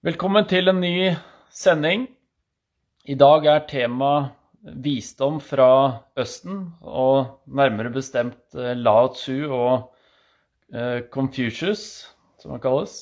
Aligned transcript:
Velkommen 0.00 0.46
til 0.48 0.70
en 0.70 0.78
ny 0.80 1.10
sending. 1.52 2.06
I 3.04 3.18
dag 3.20 3.44
er 3.52 3.66
tema 3.68 4.30
visdom 4.80 5.36
fra 5.44 5.66
Østen, 6.16 6.70
og 6.80 7.42
nærmere 7.44 7.92
bestemt 7.92 8.56
eh, 8.56 8.72
Lao 8.80 9.10
Tzu 9.12 9.52
og 9.52 9.92
eh, 10.72 11.04
Confucius, 11.12 11.84
som 12.40 12.56
han 12.56 12.64
kalles. 12.64 12.96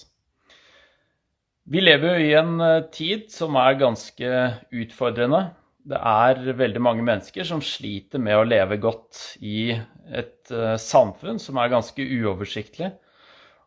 Vi 1.71 1.87
lever 1.87 2.19
jo 2.19 2.27
i 2.27 2.35
en 2.43 2.59
eh, 2.67 2.91
tid 2.91 3.31
som 3.31 3.55
er 3.63 3.79
ganske 3.79 4.35
utfordrende. 4.83 5.45
Det 5.87 6.03
er 6.03 6.43
veldig 6.65 6.83
mange 6.83 7.07
mennesker 7.07 7.47
som 7.47 7.63
sliter 7.63 8.19
med 8.19 8.41
å 8.41 8.49
leve 8.57 8.83
godt 8.83 9.37
i 9.39 9.69
et 10.11 10.51
samfunn 10.83 11.39
som 11.39 11.63
er 11.63 11.71
ganske 11.79 12.03
uoversiktlig 12.03 12.91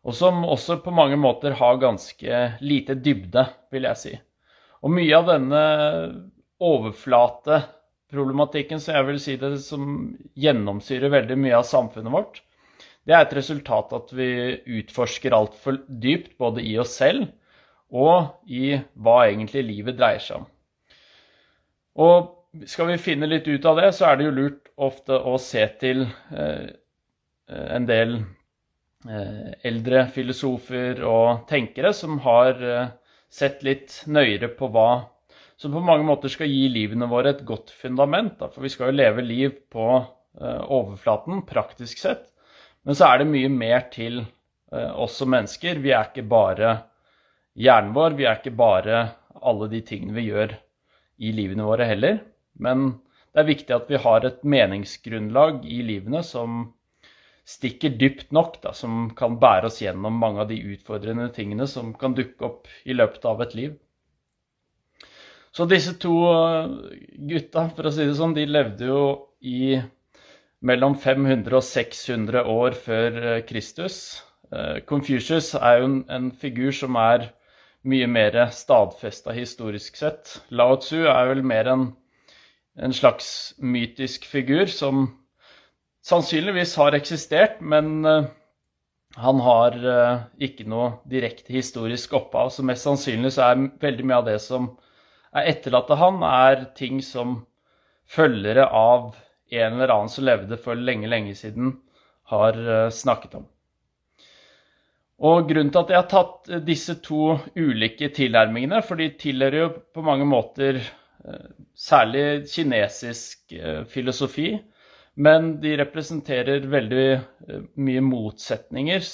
og 0.02 0.14
som 0.18 0.40
også 0.44 0.80
på 0.82 0.90
mange 0.94 1.16
måter 1.20 1.52
har 1.58 1.82
ganske 1.82 2.52
lite 2.64 2.94
dybde, 2.98 3.46
vil 3.70 3.82
jeg 3.86 3.96
si. 4.00 4.12
Og 4.82 4.90
mye 4.90 5.14
av 5.14 5.26
denne 5.30 5.62
overflateproblematikken, 6.62 8.80
så 8.82 8.92
jeg 8.96 9.06
vil 9.10 9.20
si 9.22 9.36
det, 9.38 9.58
som 9.62 9.82
gjennomsyrer 10.38 11.10
veldig 11.12 11.36
mye 11.44 11.56
av 11.60 11.64
samfunnet 11.68 12.12
vårt, 12.14 12.42
det 13.06 13.14
er 13.14 13.20
et 13.24 13.38
resultat 13.38 13.92
at 13.96 14.12
vi 14.14 14.28
utforsker 14.78 15.34
altfor 15.34 15.74
dypt 15.86 16.38
både 16.38 16.62
i 16.66 16.78
oss 16.78 16.92
selv 17.00 17.26
og 17.92 18.26
i 18.46 18.80
hva 18.94 19.26
egentlig 19.26 19.62
livet 19.68 19.98
dreier 19.98 20.22
seg 20.22 20.36
om. 20.40 20.46
Og 22.02 22.14
skal 22.68 22.86
vi 22.92 23.02
finne 23.02 23.26
litt 23.28 23.48
ut 23.48 23.64
av 23.68 23.76
det, 23.80 23.90
så 23.96 24.02
er 24.08 24.14
det 24.18 24.26
jo 24.28 24.36
lurt 24.36 24.70
ofte 24.80 25.14
å 25.18 25.38
se 25.40 25.64
til 25.80 25.98
eh, 26.06 26.66
en 27.48 27.86
del 27.88 28.10
eldre 29.04 30.06
filosofer 30.14 31.02
og 31.06 31.46
tenkere 31.50 31.90
som 31.96 32.20
har 32.22 32.60
eh, 32.62 32.92
sett 33.32 33.64
litt 33.66 34.02
nøyere 34.06 34.52
på 34.54 34.68
hva 34.70 34.90
som 35.58 35.74
på 35.74 35.82
mange 35.82 36.06
måter 36.06 36.30
skal 36.32 36.50
gi 36.50 36.68
livene 36.70 37.08
våre 37.10 37.32
et 37.34 37.42
godt 37.46 37.70
fundament. 37.74 38.36
Da. 38.38 38.50
For 38.50 38.64
vi 38.64 38.70
skal 38.72 38.90
jo 38.90 38.98
leve 38.98 39.22
liv 39.22 39.52
på 39.70 39.86
uh, 40.00 40.62
overflaten, 40.74 41.44
praktisk 41.46 42.00
sett. 42.02 42.24
Men 42.82 42.98
så 42.98 43.12
er 43.12 43.20
det 43.20 43.28
mye 43.30 43.50
mer 43.52 43.84
til 43.92 44.24
oss 44.72 45.20
som 45.20 45.30
mennesker. 45.30 45.78
Vi 45.84 45.92
er 45.94 46.08
ikke 46.08 46.24
bare 46.26 46.72
hjernen 47.54 47.92
vår, 47.94 48.16
vi 48.18 48.26
er 48.26 48.40
ikke 48.40 48.54
bare 48.58 49.04
alle 49.38 49.68
de 49.70 49.82
tingene 49.86 50.16
vi 50.16 50.26
gjør 50.30 50.56
i 51.22 51.32
livene 51.36 51.66
våre 51.68 51.86
heller. 51.86 52.18
Men 52.58 52.88
det 53.32 53.42
er 53.42 53.50
viktig 53.52 53.76
at 53.76 53.90
vi 53.92 54.00
har 54.02 54.26
et 54.26 54.42
meningsgrunnlag 54.42 55.62
i 55.68 55.78
livene 55.86 56.24
som 56.26 56.72
stikker 57.52 57.94
dypt 58.00 58.32
nok, 58.34 58.58
da, 58.64 58.72
som 58.76 59.10
kan 59.18 59.38
bære 59.42 59.68
oss 59.68 59.80
gjennom 59.82 60.18
mange 60.20 60.42
av 60.44 60.50
de 60.50 60.58
utfordrende 60.74 61.28
tingene 61.36 61.68
som 61.70 61.92
kan 61.98 62.16
dukke 62.16 62.46
opp 62.48 62.70
i 62.84 62.96
løpet 62.96 63.26
av 63.28 63.42
et 63.44 63.56
liv. 63.58 63.74
Så 65.52 65.66
disse 65.68 65.92
to 66.00 66.14
eh, 66.32 66.70
gutta, 67.28 67.66
for 67.76 67.88
å 67.88 67.92
si 67.92 68.06
det 68.08 68.16
sånn, 68.16 68.36
de 68.36 68.46
levde 68.48 68.88
jo 68.88 69.02
i 69.44 69.76
mellom 70.64 70.94
500 70.96 71.58
og 71.58 71.64
600 71.66 72.44
år 72.48 72.76
før 72.78 73.18
eh, 73.20 73.40
Kristus. 73.44 73.98
Eh, 74.52 74.80
Confucius 74.88 75.52
er 75.58 75.82
jo 75.82 75.90
en, 76.08 76.30
figur 76.32 76.72
som 76.76 76.96
er 77.00 77.28
mye 77.84 78.06
mer 78.08 78.38
stadfesta 78.54 79.34
historisk 79.36 79.98
sett. 79.98 80.38
Lao 80.54 80.78
Tzu 80.80 81.02
er 81.04 81.32
vel 81.34 81.42
mer 81.44 81.68
en, 81.68 81.88
en 82.78 82.94
slags 82.96 83.52
mytisk 83.58 84.24
figur 84.30 84.70
som 84.70 85.10
sannsynligvis 86.06 86.74
har 86.76 86.96
eksistert, 86.96 87.60
men 87.60 88.04
uh, 88.06 88.24
han 89.22 89.40
har 89.44 89.76
uh, 89.84 90.24
ikke 90.42 90.66
noe 90.70 90.96
direkte 91.10 91.54
historisk 91.54 92.14
opphav. 92.18 92.50
Så 92.54 92.64
mest 92.66 92.86
sannsynlig 92.86 93.34
så 93.36 93.50
er 93.50 93.68
veldig 93.82 94.08
mye 94.08 94.20
av 94.22 94.28
det 94.30 94.38
som 94.42 94.72
er 95.32 95.52
etterlatt 95.54 95.92
av 95.94 96.02
han, 96.02 96.20
er 96.26 96.66
ting 96.78 97.00
som 97.04 97.40
følgere 98.10 98.66
av 98.66 99.14
en 99.52 99.78
eller 99.78 99.92
annen 99.92 100.12
som 100.12 100.26
levde 100.26 100.58
for 100.60 100.76
lenge, 100.76 101.08
lenge 101.08 101.36
siden, 101.38 101.76
har 102.32 102.58
uh, 102.58 102.88
snakket 102.92 103.38
om. 103.40 103.48
Og 105.22 105.46
Grunnen 105.46 105.70
til 105.70 105.84
at 105.84 105.90
jeg 105.92 106.00
har 106.00 106.10
tatt 106.10 106.48
disse 106.66 106.96
to 107.04 107.36
ulike 107.54 108.08
tilnærmingene, 108.10 108.80
for 108.82 108.98
de 108.98 109.06
tilhører 109.20 109.58
jo 109.60 109.68
på 109.94 110.02
mange 110.02 110.26
måter 110.26 110.80
særlig 111.78 112.48
kinesisk 112.50 113.52
filosofi, 113.92 114.56
men 115.14 115.60
de 115.60 115.76
representerer 115.76 116.66
veldig 116.72 117.06
eh, 117.12 117.62
mye 117.74 118.02
motsetninger, 118.04 119.04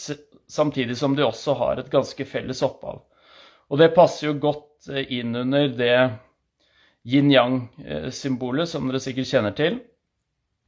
samtidig 0.48 0.97
som 0.98 1.16
de 1.16 1.26
også 1.26 1.56
har 1.59 1.81
et 1.81 1.91
ganske 1.91 2.26
felles 2.28 2.62
opphav. 2.62 3.03
Og 3.69 3.82
det 3.82 3.94
passer 3.97 4.28
jo 4.28 4.38
godt 4.42 4.91
eh, 4.92 5.06
inn 5.19 5.34
under 5.36 5.69
det 5.75 5.97
yin-yang-symbolet 7.09 8.70
som 8.70 8.88
dere 8.88 9.03
sikkert 9.03 9.32
kjenner 9.32 9.56
til, 9.59 9.81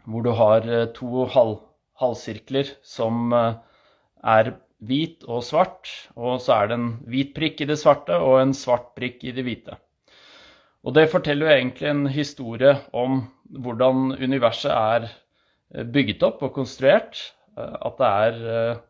hvor 0.09 0.27
du 0.27 0.33
har 0.35 0.67
eh, 0.67 0.89
to 0.97 1.29
halv, 1.31 1.61
halvsirkler 2.01 2.75
som 2.83 3.31
er 3.31 4.55
hvit 4.81 5.27
og 5.29 5.45
svart, 5.45 5.91
og 6.17 6.41
så 6.41 6.57
er 6.57 6.71
det 6.71 6.79
en 6.79 6.91
hvit 7.13 7.35
prikk 7.37 7.61
i 7.61 7.69
det 7.69 7.77
svarte 7.81 8.17
og 8.17 8.39
en 8.41 8.55
svart 8.57 8.95
prikk 8.97 9.27
i 9.29 9.35
det 9.37 9.45
hvite. 9.45 9.77
Og 10.81 10.97
det 10.97 11.11
forteller 11.13 11.47
jo 11.47 11.53
egentlig 11.53 11.91
en 11.91 12.07
historie 12.09 12.73
om 12.97 13.21
hvordan 13.59 14.13
universet 14.21 14.71
er 14.73 15.09
eh, 15.09 15.85
bygget 15.85 16.23
opp 16.27 16.43
og 16.47 16.55
konstruert. 16.55 17.35
Eh, 17.57 17.77
at 17.87 17.99
det 17.99 18.11
er 18.25 18.35
eh, 18.55 18.81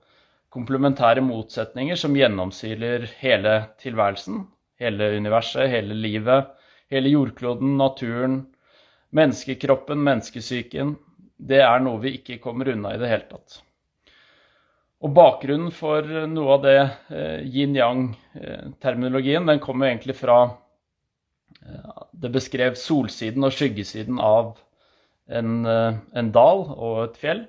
komplementære 0.52 1.22
motsetninger 1.24 1.96
som 1.98 2.16
gjennomsiler 2.16 3.00
hele 3.20 3.54
tilværelsen. 3.80 4.46
Hele 4.80 5.16
universet, 5.16 5.70
hele 5.70 5.94
livet, 5.94 6.44
hele 6.90 7.08
jordkloden, 7.12 7.76
naturen, 7.78 8.46
menneskekroppen, 9.16 9.98
menneskesyken. 10.04 10.96
Det 11.36 11.60
er 11.64 11.78
noe 11.84 12.00
vi 12.02 12.10
ikke 12.18 12.40
kommer 12.42 12.68
unna 12.72 12.94
i 12.94 13.00
det 13.00 13.08
hele 13.10 13.28
tatt. 13.28 13.50
Og 15.00 15.10
Bakgrunnen 15.16 15.72
for 15.72 16.04
noe 16.28 16.50
av 16.58 16.60
det 16.64 16.80
yin-yang-terminologien 17.48 19.46
den 19.48 19.60
kommer 19.64 19.88
egentlig 19.88 20.16
fra 20.18 20.38
det 22.20 22.30
beskrev 22.34 22.76
solsiden 22.78 23.44
og 23.46 23.54
skyggesiden 23.54 24.20
av 24.22 24.54
en, 25.30 25.66
eh, 25.66 25.98
en, 26.14 26.32
dal 26.34 26.64
og 26.74 27.04
et 27.04 27.20
fjell. 27.20 27.44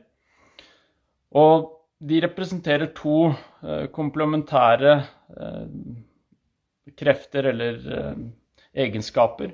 Og 1.37 1.71
de 2.01 2.21
representerer 2.25 2.91
to 2.97 3.31
eh, 3.31 3.87
komplementære 3.93 4.93
eh, 4.99 5.65
krefter 6.97 7.51
eller 7.51 7.81
egenskaper. 8.73 9.53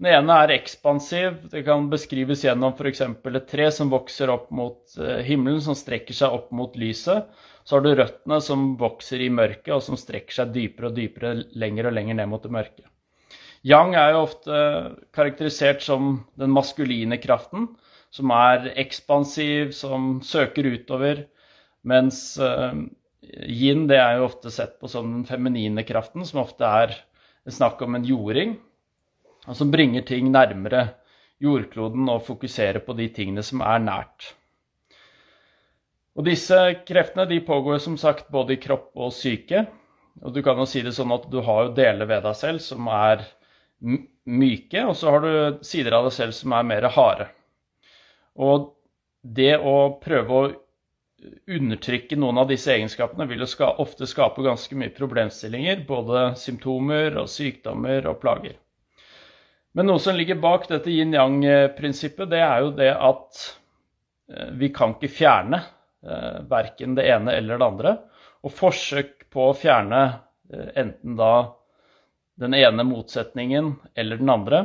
Den 0.00 0.08
ene 0.14 0.36
er 0.42 0.54
ekspansiv. 0.54 1.50
Det 1.52 1.60
kan 1.66 1.90
beskrives 1.92 2.44
gjennom 2.46 2.72
f.eks. 2.72 3.02
et 3.04 3.48
tre 3.50 3.66
som 3.74 3.90
vokser 3.92 4.32
opp 4.32 4.46
mot 4.54 4.94
himmelen, 5.26 5.60
som 5.60 5.76
strekker 5.76 6.16
seg 6.16 6.32
opp 6.38 6.48
mot 6.56 6.78
lyset. 6.80 7.28
Så 7.68 7.76
har 7.76 7.84
du 7.84 7.90
røttene 7.92 8.38
som 8.40 8.78
vokser 8.80 9.20
i 9.20 9.28
mørket, 9.28 9.74
og 9.76 9.84
som 9.84 10.00
strekker 10.00 10.38
seg 10.38 10.54
dypere 10.56 10.88
og 10.88 10.96
dypere, 10.96 11.34
lenger 11.52 11.90
og 11.90 11.98
lenger 11.98 12.16
ned 12.16 12.32
mot 12.32 12.46
det 12.46 12.54
mørke. 12.54 12.86
Yang 13.66 13.94
er 14.00 14.14
jo 14.14 14.22
ofte 14.24 14.60
karakterisert 15.12 15.82
som 15.84 16.14
den 16.40 16.52
maskuline 16.54 17.18
kraften, 17.20 17.68
som 18.10 18.32
er 18.32 18.70
ekspansiv, 18.80 19.74
som 19.76 20.22
søker 20.24 20.70
utover. 20.72 21.26
Mens 21.84 22.38
uh, 22.40 22.72
yin 23.44 23.86
det 23.90 24.00
er 24.00 24.18
jo 24.18 24.30
ofte 24.30 24.52
sett 24.52 24.78
på 24.80 24.88
som 24.88 25.12
den 25.12 25.26
feminine 25.28 25.84
kraften, 25.84 26.24
som 26.24 26.42
ofte 26.44 26.64
er 26.64 26.96
snakk 27.50 27.82
om 27.84 27.98
en 27.98 28.06
jording, 28.06 28.56
og 29.46 29.56
som 29.56 29.70
bringer 29.72 30.04
ting 30.08 30.30
nærmere 30.32 30.90
jordkloden 31.40 32.08
og 32.12 32.24
fokuserer 32.26 32.82
på 32.84 32.96
de 32.96 33.08
tingene 33.12 33.44
som 33.44 33.64
er 33.64 33.80
nært. 33.82 34.34
Og 36.16 36.26
disse 36.26 36.56
kreftene 36.88 37.24
de 37.28 37.38
pågår 37.44 37.80
som 37.80 37.96
sagt 38.00 38.28
både 38.32 38.56
i 38.56 38.60
kropp 38.60 38.90
og 38.98 39.12
syke. 39.14 39.64
Og 40.20 40.34
du 40.34 40.42
kan 40.44 40.58
jo 40.60 40.66
si 40.68 40.82
det 40.84 40.92
sånn 40.96 41.12
at 41.14 41.28
du 41.32 41.38
har 41.46 41.68
jo 41.68 41.76
deler 41.76 42.08
ved 42.08 42.26
deg 42.26 42.36
selv 42.36 42.64
som 42.64 42.88
er 42.92 43.22
myke, 43.80 44.84
og 44.84 44.96
så 44.96 45.14
har 45.14 45.24
du 45.24 45.64
sider 45.66 45.96
av 45.96 46.08
deg 46.08 46.16
selv 46.16 46.36
som 46.36 46.54
er 46.56 46.66
mer 46.68 46.88
harde. 46.92 47.28
Og 48.40 48.70
det 49.20 49.54
å 49.58 49.76
prøve 50.00 50.36
å 50.36 50.50
undertrykke 51.50 52.16
noen 52.16 52.40
av 52.40 52.48
disse 52.48 52.72
egenskapene 52.72 53.26
vil 53.28 53.44
jo 53.44 53.68
ofte 53.82 54.08
skape 54.08 54.44
ganske 54.44 54.76
mye 54.78 54.92
problemstillinger, 54.96 55.84
både 55.88 56.30
symptomer 56.40 57.18
og 57.20 57.28
sykdommer 57.28 58.08
og 58.08 58.20
plager. 58.22 58.56
Men 59.76 59.86
noe 59.86 60.02
som 60.02 60.16
ligger 60.18 60.40
bak 60.42 60.66
dette 60.70 60.90
yin-yang-prinsippet, 60.90 62.30
det 62.32 62.40
er 62.42 62.64
jo 62.64 62.72
det 62.74 62.90
at 62.90 63.42
eh, 64.32 64.48
vi 64.58 64.72
kan 64.74 64.96
ikke 64.96 65.12
fjerne 65.12 65.60
eh, 66.02 66.40
verken 66.50 66.96
det 66.98 67.06
ene 67.12 67.36
eller 67.38 67.60
det 67.60 67.68
andre. 67.68 67.92
Og 68.42 68.54
forsøk 68.56 69.28
på 69.30 69.50
å 69.50 69.54
fjerne 69.54 70.00
eh, 70.50 70.72
enten 70.82 71.14
da 71.20 71.34
den 72.40 72.56
ene 72.56 72.84
motsetningen 72.88 73.74
eller 73.94 74.20
den 74.20 74.32
andre, 74.32 74.60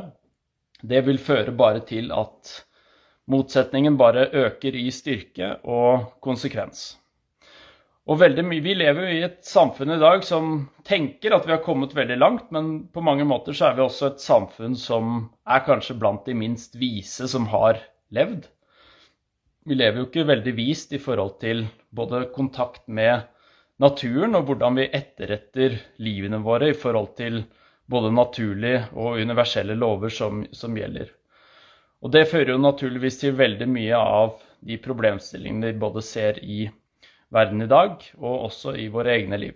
det 0.82 1.04
vil 1.08 1.20
føre 1.20 1.52
bare 1.56 1.82
til 1.88 2.12
at 2.16 2.52
motsetningen 3.32 3.98
bare 3.98 4.30
øker 4.32 4.76
i 4.78 4.88
styrke 4.94 5.56
og 5.64 6.22
konsekvens. 6.24 6.94
Og 8.06 8.20
mye, 8.22 8.62
Vi 8.62 8.74
lever 8.76 9.02
jo 9.02 9.14
i 9.18 9.24
et 9.26 9.40
samfunn 9.42 9.96
i 9.96 10.00
dag 10.00 10.24
som 10.24 10.70
tenker 10.86 11.34
at 11.34 11.46
vi 11.48 11.52
har 11.52 11.64
kommet 11.64 11.96
veldig 11.96 12.18
langt, 12.18 12.52
men 12.52 12.88
på 12.94 13.02
mange 13.02 13.26
måter 13.26 13.54
så 13.54 13.72
er 13.72 13.76
vi 13.76 13.82
også 13.82 14.12
et 14.12 14.22
samfunn 14.22 14.76
som 14.76 15.32
er 15.48 15.66
kanskje 15.66 15.98
blant 15.98 16.26
de 16.26 16.34
minst 16.34 16.76
vise 16.76 17.28
som 17.28 17.48
har 17.48 17.82
levd. 18.14 18.46
Vi 19.66 19.74
lever 19.74 19.98
jo 19.98 20.06
ikke 20.06 20.28
veldig 20.28 20.54
vist 20.54 20.94
i 20.94 21.02
forhold 21.02 21.40
til 21.42 21.66
både 21.90 22.28
kontakt 22.36 22.88
med 22.88 23.26
naturen 23.82 24.38
og 24.38 24.46
hvordan 24.46 24.78
vi 24.78 24.90
etterretter 24.94 25.80
livene 25.98 26.44
våre 26.46 26.70
i 26.70 26.78
forhold 26.78 27.16
til 27.18 27.42
både 27.92 28.12
naturlige 28.14 28.86
og 28.94 29.22
universelle 29.22 29.76
lover 29.78 30.10
som, 30.14 30.46
som 30.52 30.78
gjelder. 30.78 31.12
Og 32.06 32.12
det 32.14 32.28
fører 32.30 32.54
jo 32.54 32.62
naturligvis 32.62 33.20
til 33.22 33.38
veldig 33.38 33.68
mye 33.70 34.00
av 34.00 34.36
de 34.66 34.78
problemstillingene 34.82 35.72
vi 35.72 35.80
både 35.82 36.04
ser 36.06 36.42
i 36.44 36.66
verden 37.34 37.62
i 37.66 37.70
dag, 37.70 38.02
og 38.18 38.48
også 38.50 38.76
i 38.80 38.88
våre 38.94 39.16
egne 39.16 39.40
liv. 39.42 39.56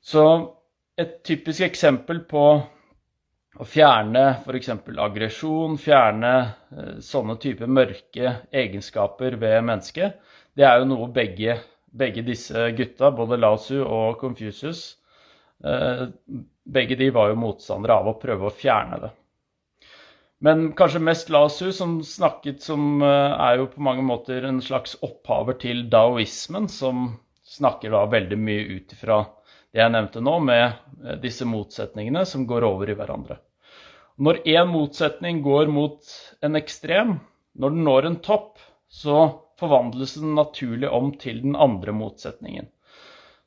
Så 0.00 0.24
et 0.98 1.20
typisk 1.26 1.66
eksempel 1.66 2.22
på 2.28 2.44
å 3.58 3.66
fjerne 3.66 4.22
f.eks. 4.44 4.70
aggresjon, 5.04 5.76
fjerne 5.80 6.32
eh, 6.38 6.94
sånne 7.04 7.36
type 7.42 7.66
mørke 7.66 8.34
egenskaper 8.54 9.36
ved 9.40 9.64
mennesket, 9.66 10.18
det 10.56 10.66
er 10.66 10.80
jo 10.80 10.88
noe 10.90 11.10
begge, 11.14 11.58
begge 11.90 12.24
disse 12.26 12.70
gutta, 12.78 13.10
både 13.14 13.38
Lasu 13.40 13.80
og 13.82 14.18
Confucius, 14.20 14.97
begge 15.58 16.96
de 17.00 17.08
var 17.10 17.32
jo 17.32 17.40
motstandere 17.40 17.96
av 17.98 18.10
å 18.12 18.18
prøve 18.20 18.46
å 18.46 18.54
fjerne 18.54 19.00
det. 19.02 19.10
Men 20.38 20.72
kanskje 20.72 21.00
mest 21.02 21.30
Lasu, 21.34 21.72
som 21.72 21.96
snakket 22.04 22.62
som 22.62 23.02
eh, 23.02 23.32
er 23.42 23.58
jo 23.58 23.66
på 23.72 23.82
mange 23.82 24.04
måter 24.06 24.44
en 24.46 24.60
slags 24.62 24.94
opphaver 25.02 25.58
til 25.58 25.88
daoismen, 25.90 26.68
som 26.70 27.08
snakker 27.42 27.90
da 27.90 28.04
veldig 28.06 28.38
mye 28.38 28.78
ut 28.78 28.94
ifra 28.94 29.24
det 29.74 29.82
jeg 29.82 29.92
nevnte 29.92 30.22
nå, 30.22 30.36
med 30.46 30.62
eh, 30.68 31.18
disse 31.24 31.48
motsetningene 31.48 32.22
som 32.26 32.46
går 32.46 32.68
over 32.68 32.92
i 32.92 32.96
hverandre. 33.00 33.40
Når 34.22 34.40
én 34.46 34.70
motsetning 34.70 35.42
går 35.42 35.74
mot 35.74 36.14
en 36.46 36.58
ekstrem, 36.58 37.18
når 37.58 37.74
den 37.74 37.84
når 37.90 38.06
en 38.06 38.20
topp, 38.22 38.62
så 38.88 39.26
forvandles 39.58 40.14
den 40.22 40.38
naturlig 40.38 40.90
om 40.94 41.10
til 41.18 41.42
den 41.42 41.58
andre 41.58 41.94
motsetningen. 41.94 42.70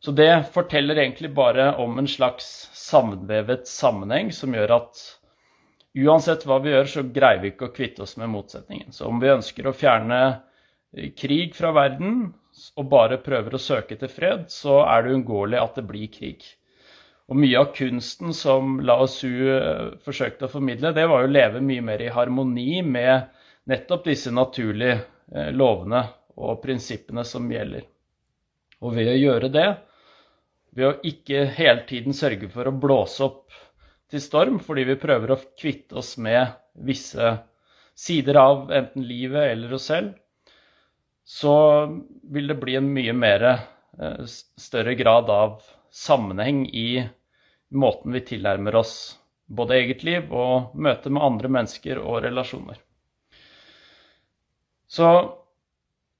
Så 0.01 0.11
det 0.17 0.45
forteller 0.53 0.97
egentlig 0.97 1.29
bare 1.33 1.75
om 1.77 1.99
en 2.01 2.07
slags 2.09 2.45
sammenvevet 2.73 3.67
sammenheng 3.69 4.31
som 4.33 4.55
gjør 4.57 4.73
at 4.79 5.01
uansett 5.93 6.45
hva 6.47 6.57
vi 6.63 6.71
gjør, 6.73 6.87
så 6.89 7.03
greier 7.05 7.41
vi 7.43 7.51
ikke 7.51 7.67
å 7.67 7.75
kvitte 7.75 8.01
oss 8.07 8.15
med 8.17 8.31
motsetningen. 8.33 8.89
Så 8.95 9.05
om 9.05 9.19
vi 9.21 9.29
ønsker 9.29 9.67
å 9.69 9.75
fjerne 9.77 10.21
eh, 10.25 11.11
krig 11.13 11.53
fra 11.53 11.69
verden 11.75 12.31
og 12.81 12.89
bare 12.89 13.19
prøver 13.21 13.53
å 13.53 13.61
søke 13.61 13.99
til 13.99 14.09
fred, 14.09 14.47
så 14.49 14.79
er 14.87 15.05
det 15.05 15.13
uunngåelig 15.13 15.61
at 15.61 15.77
det 15.77 15.85
blir 15.91 16.09
krig. 16.13 16.49
Og 17.29 17.37
mye 17.37 17.61
av 17.61 17.69
kunsten 17.77 18.33
som 18.35 18.79
Lao 18.81 19.05
Tzu 19.05 19.29
eh, 19.53 19.93
forsøkte 20.01 20.49
å 20.49 20.51
formidle, 20.55 20.95
det 20.97 21.05
var 21.13 21.21
jo 21.21 21.29
å 21.29 21.35
leve 21.35 21.61
mye 21.61 21.85
mer 21.91 22.01
i 22.01 22.09
harmoni 22.11 22.81
med 22.81 23.29
nettopp 23.69 24.09
disse 24.09 24.33
naturlige 24.33 24.97
eh, 24.97 25.53
lovene 25.53 26.07
og 26.41 26.57
prinsippene 26.65 27.21
som 27.27 27.45
gjelder. 27.53 27.85
Og 28.81 28.97
ved 28.97 29.13
å 29.13 29.21
gjøre 29.21 29.53
det, 29.53 29.69
ved 30.75 30.87
å 30.87 30.97
ikke 31.07 31.45
hele 31.57 31.85
tiden 31.89 32.15
sørge 32.15 32.49
for 32.51 32.67
å 32.69 32.75
blåse 32.75 33.23
opp 33.25 33.55
til 34.11 34.23
storm 34.23 34.59
fordi 34.63 34.85
vi 34.91 34.99
prøver 34.99 35.33
å 35.33 35.39
kvitte 35.59 35.99
oss 35.99 36.15
med 36.21 36.53
visse 36.87 37.33
sider 37.97 38.39
av 38.39 38.71
enten 38.73 39.03
livet 39.05 39.51
eller 39.51 39.73
oss 39.75 39.89
selv, 39.91 40.13
så 41.27 41.55
vil 42.33 42.47
det 42.49 42.59
bli 42.59 42.77
en 42.79 42.89
mye 42.91 43.13
mer 43.15 43.47
eh, 43.51 44.23
større 44.27 44.95
grad 44.99 45.29
av 45.31 45.59
sammenheng 45.91 46.65
i 46.67 47.03
måten 47.71 48.15
vi 48.15 48.23
tilnærmer 48.31 48.75
oss 48.79 48.95
både 49.51 49.77
eget 49.79 50.03
liv 50.07 50.31
og 50.31 50.75
møte 50.75 51.11
med 51.11 51.23
andre 51.23 51.51
mennesker 51.51 51.99
og 51.99 52.23
relasjoner. 52.25 52.79
Så 54.91 55.07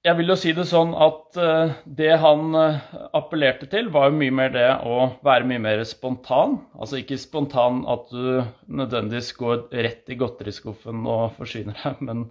jeg 0.02 0.18
vil 0.18 0.32
jo 0.32 0.36
si 0.40 0.52
det 0.58 0.64
sånn 0.66 0.96
at 0.98 1.38
uh, 1.38 1.74
det 1.86 2.16
han 2.24 2.56
uh, 2.58 2.80
appellerte 3.18 3.68
til, 3.70 3.92
var 3.94 4.10
jo 4.10 4.18
mye 4.18 4.34
mer 4.34 4.54
det 4.54 4.68
å 4.82 5.12
være 5.26 5.46
mye 5.50 5.62
mer 5.62 5.84
spontan. 5.86 6.58
Altså 6.74 7.02
ikke 7.02 7.20
spontan 7.22 7.84
at 7.90 8.08
du 8.10 8.42
nødvendigvis 8.66 9.30
går 9.38 9.68
rett 9.86 10.10
i 10.10 10.18
godteriskuffen 10.18 11.06
og 11.06 11.36
forsyner 11.38 11.78
deg, 11.84 12.02
men 12.08 12.26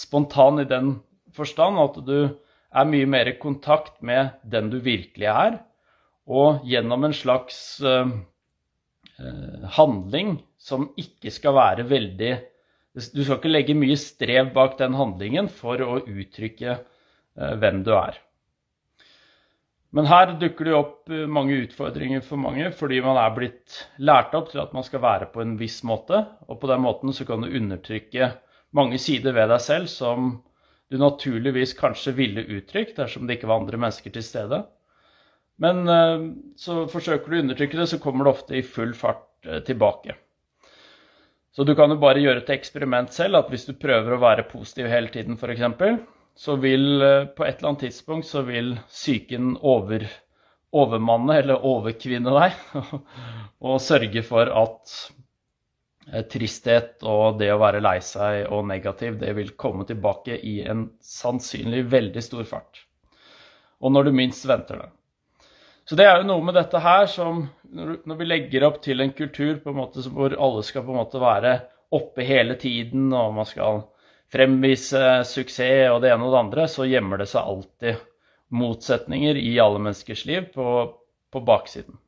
spontan 0.00 0.62
i 0.62 0.68
den 0.68 0.94
forstand 1.36 1.80
at 1.82 1.98
du 2.06 2.16
er 2.70 2.88
mye 2.88 3.08
mer 3.10 3.28
i 3.28 3.38
kontakt 3.40 3.98
med 4.06 4.38
den 4.48 4.70
du 4.72 4.78
virkelig 4.80 5.28
er, 5.28 5.58
og 6.30 6.64
gjennom 6.68 7.04
en 7.04 7.16
slags 7.16 7.58
uh, 7.84 8.08
handling 9.76 10.38
som 10.60 10.88
ikke 10.96 11.32
skal 11.34 11.52
være 11.56 11.84
veldig 11.90 12.30
Du 13.12 13.20
skal 13.22 13.36
ikke 13.36 13.50
legge 13.50 13.74
mye 13.76 13.96
strev 14.00 14.54
bak 14.54 14.78
den 14.78 14.96
handlingen 14.96 15.50
for 15.52 15.82
å 15.84 15.98
uttrykke 16.00 16.78
Eh, 16.78 16.86
hvem 17.40 17.84
du 17.86 17.94
er. 17.96 18.18
Men 19.90 20.06
her 20.06 20.36
dukker 20.38 20.68
det 20.68 20.74
opp 20.76 21.10
eh, 21.10 21.26
mange 21.26 21.56
utfordringer 21.64 22.22
for 22.22 22.38
mange, 22.40 22.68
fordi 22.76 23.00
man 23.02 23.18
er 23.18 23.32
blitt 23.34 23.80
lært 23.98 24.34
opp 24.38 24.52
til 24.52 24.62
at 24.62 24.74
man 24.76 24.86
skal 24.86 25.02
være 25.02 25.30
på 25.32 25.42
en 25.42 25.56
viss 25.58 25.80
måte. 25.86 26.22
Og 26.46 26.60
på 26.62 26.70
den 26.70 26.84
måten 26.84 27.14
så 27.16 27.26
kan 27.26 27.42
du 27.42 27.50
undertrykke 27.50 28.30
mange 28.76 29.00
sider 29.02 29.34
ved 29.34 29.50
deg 29.50 29.64
selv 29.64 29.90
som 29.90 30.36
du 30.90 30.98
naturligvis 30.98 31.74
kanskje 31.78 32.14
ville 32.18 32.46
uttrykt 32.58 32.96
dersom 32.98 33.26
det 33.26 33.38
ikke 33.38 33.50
var 33.50 33.62
andre 33.62 33.80
mennesker 33.82 34.14
til 34.14 34.26
stede. 34.26 34.62
Men 35.60 35.82
eh, 35.90 36.28
så 36.58 36.84
forsøker 36.90 37.26
du 37.26 37.40
å 37.40 37.42
undertrykke 37.44 37.82
det, 37.82 37.90
så 37.90 37.98
kommer 38.02 38.26
det 38.26 38.36
ofte 38.36 38.58
i 38.58 38.66
full 38.66 38.94
fart 38.94 39.26
tilbake. 39.64 40.12
Så 41.56 41.64
du 41.64 41.72
kan 41.72 41.88
jo 41.90 41.96
bare 41.98 42.20
gjøre 42.20 42.42
et 42.42 42.50
eksperiment 42.52 43.08
selv, 43.16 43.38
at 43.40 43.48
hvis 43.50 43.64
du 43.64 43.72
prøver 43.72 44.12
å 44.12 44.20
være 44.20 44.44
positiv 44.50 44.86
hele 44.92 45.08
tiden 45.10 45.38
f.eks., 45.40 45.64
så 46.36 46.56
vil 46.56 47.02
eh, 47.02 47.24
på 47.24 47.44
et 47.44 47.58
eller 47.58 47.72
annet 47.72 47.86
tidspunkt 47.86 48.28
så 48.28 48.42
vil 48.46 48.74
psyken 48.88 49.56
over, 49.60 50.06
overmanne 50.72 51.38
eller 51.42 51.66
overkvinne 51.66 52.34
deg 52.36 52.76
og 53.66 53.82
sørge 53.82 54.22
for 54.26 54.52
at 54.62 54.94
eh, 56.12 56.24
tristhet 56.30 57.02
og 57.02 57.40
det 57.40 57.50
å 57.54 57.60
være 57.60 57.82
lei 57.84 57.98
seg 58.04 58.46
og 58.48 58.68
negativ, 58.70 59.18
det 59.20 59.34
vil 59.36 59.52
komme 59.60 59.88
tilbake 59.88 60.38
i 60.38 60.60
en 60.64 60.88
sannsynlig 61.04 61.84
veldig 61.92 62.24
stor 62.24 62.46
fart. 62.48 62.86
Og 63.80 63.92
når 63.92 64.08
du 64.08 64.16
minst 64.16 64.48
venter 64.48 64.82
det. 64.82 64.90
Så 65.88 65.96
det 65.98 66.06
er 66.06 66.20
jo 66.20 66.28
noe 66.28 66.44
med 66.44 66.54
dette 66.54 66.78
her 66.78 67.08
som 67.10 67.48
Når 67.70 68.16
vi 68.18 68.26
legger 68.26 68.66
opp 68.66 68.76
til 68.84 69.00
en 69.02 69.12
kultur 69.16 69.56
en 69.58 69.80
hvor 70.14 70.34
alle 70.36 70.62
skal 70.66 70.84
på 70.84 70.92
en 70.92 70.98
måte 71.00 71.22
være 71.22 71.54
oppe 71.94 72.22
hele 72.26 72.54
tiden, 72.58 73.12
og 73.12 73.34
man 73.34 73.46
skal 73.46 73.82
fremvise 74.30 75.24
suksess 75.26 75.90
og 75.90 76.00
det 76.04 76.12
ene 76.12 76.26
og 76.26 76.34
det 76.34 76.42
andre, 76.44 76.68
så 76.70 76.86
gjemmer 76.88 77.20
det 77.20 77.28
seg 77.32 77.42
alltid 77.42 78.06
motsetninger 78.50 79.38
i 79.38 79.56
alle 79.62 79.82
menneskers 79.82 80.24
liv 80.26 80.48
på, 80.54 80.70
på 81.30 81.42
baksiden. 81.46 81.98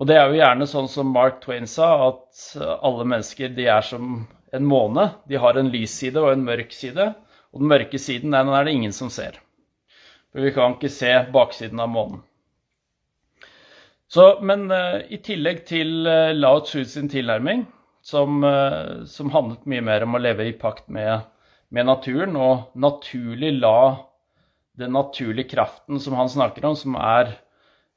Og 0.00 0.08
det 0.10 0.16
er 0.18 0.26
jo 0.26 0.40
gjerne 0.40 0.66
sånn 0.66 0.88
som 0.90 1.12
Mark 1.14 1.38
Twain 1.44 1.68
sa, 1.70 1.90
at 2.08 2.40
alle 2.82 3.06
mennesker 3.06 3.52
de 3.54 3.68
er 3.70 3.84
som 3.86 4.24
en 4.54 4.66
måne. 4.66 5.10
De 5.30 5.38
har 5.38 5.58
en 5.58 5.70
lys 5.70 5.94
side 5.94 6.18
og 6.20 6.32
en 6.32 6.46
mørk 6.46 6.74
side. 6.74 7.12
Og 7.54 7.62
den 7.62 7.70
mørke 7.70 8.00
siden 8.02 8.34
den 8.34 8.50
er 8.50 8.66
det 8.66 8.74
ingen 8.74 8.94
som 8.94 9.10
ser. 9.12 9.38
For 10.32 10.42
vi 10.42 10.50
kan 10.54 10.74
ikke 10.74 10.90
se 10.90 11.12
baksiden 11.34 11.82
av 11.82 11.92
månen. 11.94 12.24
Så, 14.10 14.26
men 14.42 14.66
uh, 14.70 15.00
i 15.10 15.18
tillegg 15.22 15.64
til 15.66 16.06
uh, 16.06 16.34
Lao 16.34 16.60
Tzu 16.62 16.84
sin 16.86 17.08
tilnærming, 17.10 17.64
som, 18.04 18.44
eh, 18.44 19.04
som, 19.04 19.30
handlet 19.32 19.64
mye 19.70 19.84
mer 19.84 20.04
om 20.04 20.16
å 20.16 20.20
leve 20.20 20.44
i 20.50 20.56
pakt 20.60 20.90
med, 20.92 21.24
med, 21.72 21.88
naturen 21.88 22.36
og 22.36 22.74
naturlig 22.76 23.54
la 23.56 23.96
den 24.76 24.92
naturlige 24.92 25.54
kraften 25.54 26.00
som 26.02 26.16
han 26.18 26.28
snakker 26.28 26.66
om, 26.68 26.76
som 26.76 26.98
er, 27.00 27.32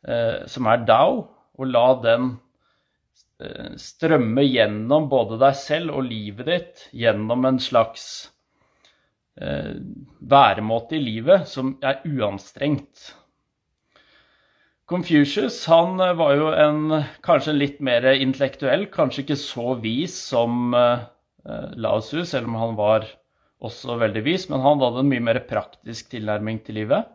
eh, 0.08 0.46
som 0.48 0.70
er 0.72 0.86
Dao, 0.88 1.26
og 1.58 1.72
la 1.74 1.86
den 2.06 2.30
eh, 3.44 3.74
strømme 3.76 4.48
gjennom 4.48 5.10
både 5.12 5.42
deg 5.44 5.60
selv 5.60 5.98
og 5.98 6.08
livet 6.08 6.52
ditt 6.54 6.88
gjennom 6.96 7.48
en 7.52 7.62
slags 7.62 8.08
væremåte 9.38 10.96
i 10.98 11.00
livet 11.04 11.44
som 11.46 11.76
er 11.86 12.00
uanstrengt. 12.10 13.12
Confucius 14.88 15.66
han 15.68 16.00
eh, 16.00 16.14
var 16.16 16.36
jo 16.40 16.48
en, 16.56 17.02
kanskje 17.26 17.58
litt 17.58 17.80
mer 17.84 18.06
intellektuell, 18.14 18.86
kanskje 18.94 19.26
ikke 19.26 19.40
så 19.42 19.74
vis 19.84 20.16
som 20.30 20.72
uh, 20.76 21.04
Lao 21.76 22.00
Tzu, 22.00 22.22
selv 22.28 22.48
om 22.48 22.56
han 22.56 22.78
var 22.80 23.08
også 23.68 23.98
veldig 24.00 24.24
vis. 24.24 24.48
Men 24.48 24.64
han 24.64 24.80
hadde 24.80 25.04
en 25.04 25.12
mye 25.12 25.26
mer 25.28 25.42
praktisk 25.50 26.14
tilnærming 26.14 26.62
til 26.64 26.80
livet. 26.80 27.10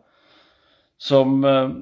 Som, 1.01 1.41
uh, 1.41 1.73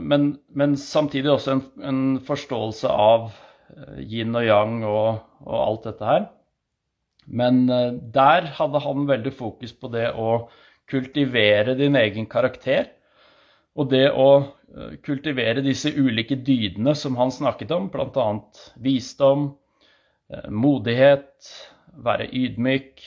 men, 0.00 0.30
men, 0.56 0.78
samtidig 0.80 1.34
også 1.34 1.58
en, 1.58 1.64
en 1.84 2.02
forståelse 2.24 2.88
av 2.88 3.28
uh, 3.28 4.00
yin 4.00 4.32
og 4.32 4.48
yang 4.48 4.80
og, 4.88 5.28
og, 5.44 5.58
alt 5.60 5.88
dette 5.90 6.08
her. 6.08 6.28
Men 7.24 7.64
der 8.12 8.50
hadde 8.52 8.80
han 8.84 9.06
veldig 9.08 9.30
fokus 9.32 9.70
på 9.72 9.88
det 9.92 10.10
å 10.12 10.42
kultivere 10.92 11.72
din 11.78 11.96
egen 11.96 12.26
karakter. 12.28 12.90
Og 13.74 13.90
det 13.90 14.06
å 14.10 14.28
eh, 14.38 14.50
kultivere 15.06 15.62
disse 15.62 15.92
ulike 15.94 16.36
dydene 16.42 16.94
som 16.98 17.16
han 17.16 17.32
snakket 17.32 17.70
om, 17.74 17.88
bl.a. 17.92 18.26
visdom, 18.82 19.48
eh, 20.32 20.48
modighet, 20.50 21.50
være 22.04 22.26
ydmyk, 22.34 23.02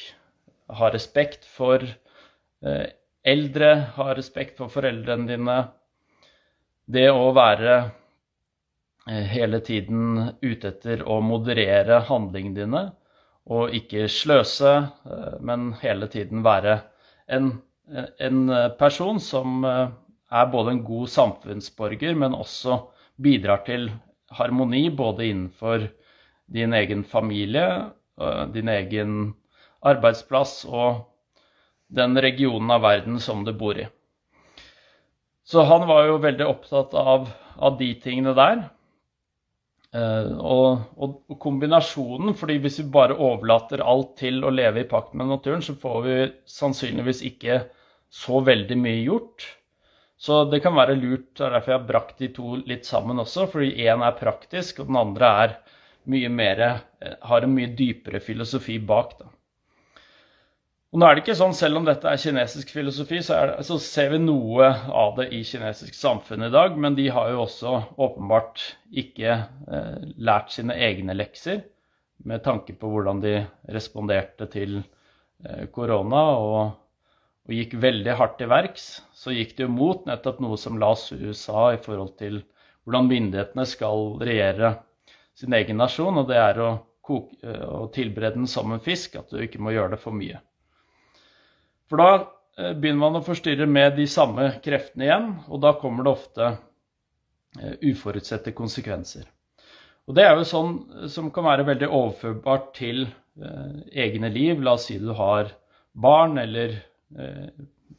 ha 0.79 0.91
respekt 0.93 1.45
for 1.47 1.83
eh, 1.83 2.85
eldre, 3.27 3.71
ha 3.97 4.13
respekt 4.15 4.61
for 4.61 4.71
foreldrene 4.71 5.27
dine. 5.27 5.57
Det 6.87 7.09
å 7.11 7.31
være 7.35 7.79
hele 9.07 9.59
tiden 9.63 10.33
ute 10.43 10.69
etter 10.71 11.03
å 11.07 11.19
moderere 11.23 12.01
handlingene 12.07 12.55
dine 12.57 12.81
og 13.47 13.75
ikke 13.75 14.09
sløse, 14.11 14.73
men 15.39 15.69
hele 15.79 16.09
tiden 16.11 16.43
være 16.43 16.73
en, 17.31 17.53
en 18.19 18.41
person 18.79 19.19
som 19.23 19.63
er 20.31 20.51
både 20.51 20.75
en 20.75 20.83
god 20.83 21.09
samfunnsborger, 21.11 22.15
men 22.15 22.35
også 22.35 22.81
bidrar 23.21 23.63
til 23.67 23.89
harmoni 24.35 24.89
både 24.89 25.29
innenfor 25.31 25.87
din 26.53 26.73
egen 26.73 27.03
familie, 27.03 27.91
øh, 28.21 28.47
din 28.53 28.67
egen 28.69 29.35
arbeidsplass 29.81 30.65
og 30.65 31.05
den 31.87 32.17
regionen 32.19 32.71
av 32.71 32.81
verden 32.83 33.19
som 33.23 33.45
du 33.45 33.53
bor 33.53 33.77
i. 33.79 33.87
Så 35.47 35.63
han 35.63 35.87
var 35.87 36.07
jo 36.09 36.17
veldig 36.23 36.47
opptatt 36.47 36.95
av, 36.97 37.29
av 37.55 37.77
de 37.79 37.93
tingene 38.03 38.33
der. 38.35 38.65
Uh, 39.95 40.33
og, 40.43 40.81
og, 40.99 41.37
kombinasjonen, 41.39 42.33
fordi 42.35 42.57
hvis 42.59 42.81
vi 42.81 42.89
bare 42.91 43.15
overlater 43.15 43.79
alt 43.79 44.17
til 44.19 44.43
å 44.43 44.51
leve 44.51 44.83
i 44.83 44.89
pakt 44.89 45.15
med 45.15 45.29
naturen, 45.31 45.63
så 45.63 45.77
får 45.79 46.01
vi 46.03 46.17
sannsynligvis 46.51 47.23
ikke 47.29 47.61
så 48.11 48.41
veldig 48.43 48.77
mye 48.83 48.99
gjort. 49.05 49.47
Så 50.17 50.43
det 50.49 50.63
kan 50.63 50.73
være 50.73 50.97
lurt, 50.97 51.29
det 51.37 51.45
er 51.45 51.53
derfor 51.53 51.73
jeg 51.73 51.79
har 51.79 51.89
brakt 51.89 52.21
de 52.21 52.29
to 52.33 52.55
litt 52.65 52.87
sammen 52.89 53.21
også, 53.21 53.45
fordi 53.51 53.85
én 53.85 54.01
er 54.01 54.17
praktisk, 54.17 54.81
og 54.81 54.89
den 54.89 54.97
andre 54.97 55.33
er 55.43 55.57
mye 56.09 56.29
mer, 56.33 56.61
eh, 57.01 57.17
har 57.21 57.45
en 57.45 57.53
mye 57.53 57.69
dypere 57.77 58.21
filosofi 58.23 58.79
bak. 58.79 59.13
Da. 59.19 59.29
Og 60.95 61.01
nå 61.01 61.05
er 61.05 61.15
det 61.15 61.25
ikke 61.25 61.35
sånn, 61.37 61.53
Selv 61.53 61.77
om 61.77 61.85
dette 61.85 62.07
er 62.07 62.17
kinesisk 62.21 62.71
filosofi, 62.73 63.19
så, 63.21 63.39
det, 63.45 63.65
så, 63.67 63.77
ser 63.83 64.13
vi 64.15 64.21
noe 64.23 64.71
av 64.87 65.17
det 65.19 65.27
i 65.35 65.43
kinesisk 65.45 65.93
samfunn 65.93 66.47
i 66.47 66.53
dag. 66.53 66.77
Men 66.79 66.95
de 66.95 67.09
har 67.13 67.33
jo 67.33 67.43
også 67.43 67.73
åpenbart 67.99 68.63
ikke 69.03 69.35
eh, 69.35 69.97
lært 70.17 70.55
sine 70.55 70.73
egne 70.73 71.13
lekser 71.17 71.61
med 72.25 72.41
tanke 72.45 72.73
på 72.73 72.89
hvordan 72.89 73.21
de 73.21 73.35
responderte 73.75 74.47
til 74.49 74.79
eh, 74.79 75.67
korona. 75.75 76.23
og 76.39 76.86
og 77.47 77.55
gikk 77.55 77.77
veldig 77.79 78.15
hardt 78.19 78.35
til 78.41 78.49
verks, 78.51 78.87
så 79.15 79.31
gikk 79.31 79.55
det 79.55 79.65
jo 79.65 79.71
mot 79.71 80.03
nettopp 80.07 80.41
noe 80.43 80.57
som 80.59 80.79
la 80.81 80.91
USA 80.91 81.69
i 81.73 81.79
forhold 81.79 82.17
til 82.19 82.41
hvordan 82.83 83.07
myndighetene 83.07 83.63
skal 83.67 84.17
regjere 84.19 84.73
sin 85.37 85.55
egen 85.55 85.79
nasjon, 85.79 86.19
og 86.19 86.27
det 86.27 86.39
er 86.41 86.59
å, 86.59 86.71
koke, 87.03 87.53
å 87.63 87.87
tilberede 87.95 88.41
den 88.41 88.49
som 88.51 88.73
en 88.73 88.83
fisk, 88.83 89.15
at 89.15 89.31
du 89.31 89.39
ikke 89.43 89.61
må 89.63 89.71
gjøre 89.71 89.95
det 89.95 90.01
for 90.01 90.15
mye. 90.15 90.41
For 91.87 92.03
da 92.03 92.09
eh, 92.17 92.73
begynner 92.75 93.03
man 93.05 93.19
å 93.19 93.23
forstyrre 93.23 93.67
med 93.69 93.95
de 93.99 94.09
samme 94.11 94.49
kreftene 94.63 95.07
igjen, 95.07 95.29
og 95.47 95.63
da 95.63 95.71
kommer 95.79 96.03
det 96.03 96.15
ofte 96.17 96.49
eh, 96.51 97.77
uforutsette 97.93 98.55
konsekvenser. 98.57 99.23
Og 100.07 100.19
det 100.19 100.27
er 100.27 100.35
jo 100.35 100.47
sånn 100.47 100.75
som 101.11 101.31
kan 101.35 101.47
være 101.47 101.67
veldig 101.67 101.91
overførbart 101.91 102.73
til 102.75 103.05
eh, 103.05 103.79
egne 104.07 104.31
liv. 104.35 104.59
La 104.63 104.75
oss 104.75 104.89
si 104.89 104.99
du 104.99 105.13
har 105.15 105.53
barn 105.95 106.39
eller 106.43 106.75
Eh, 106.75 106.96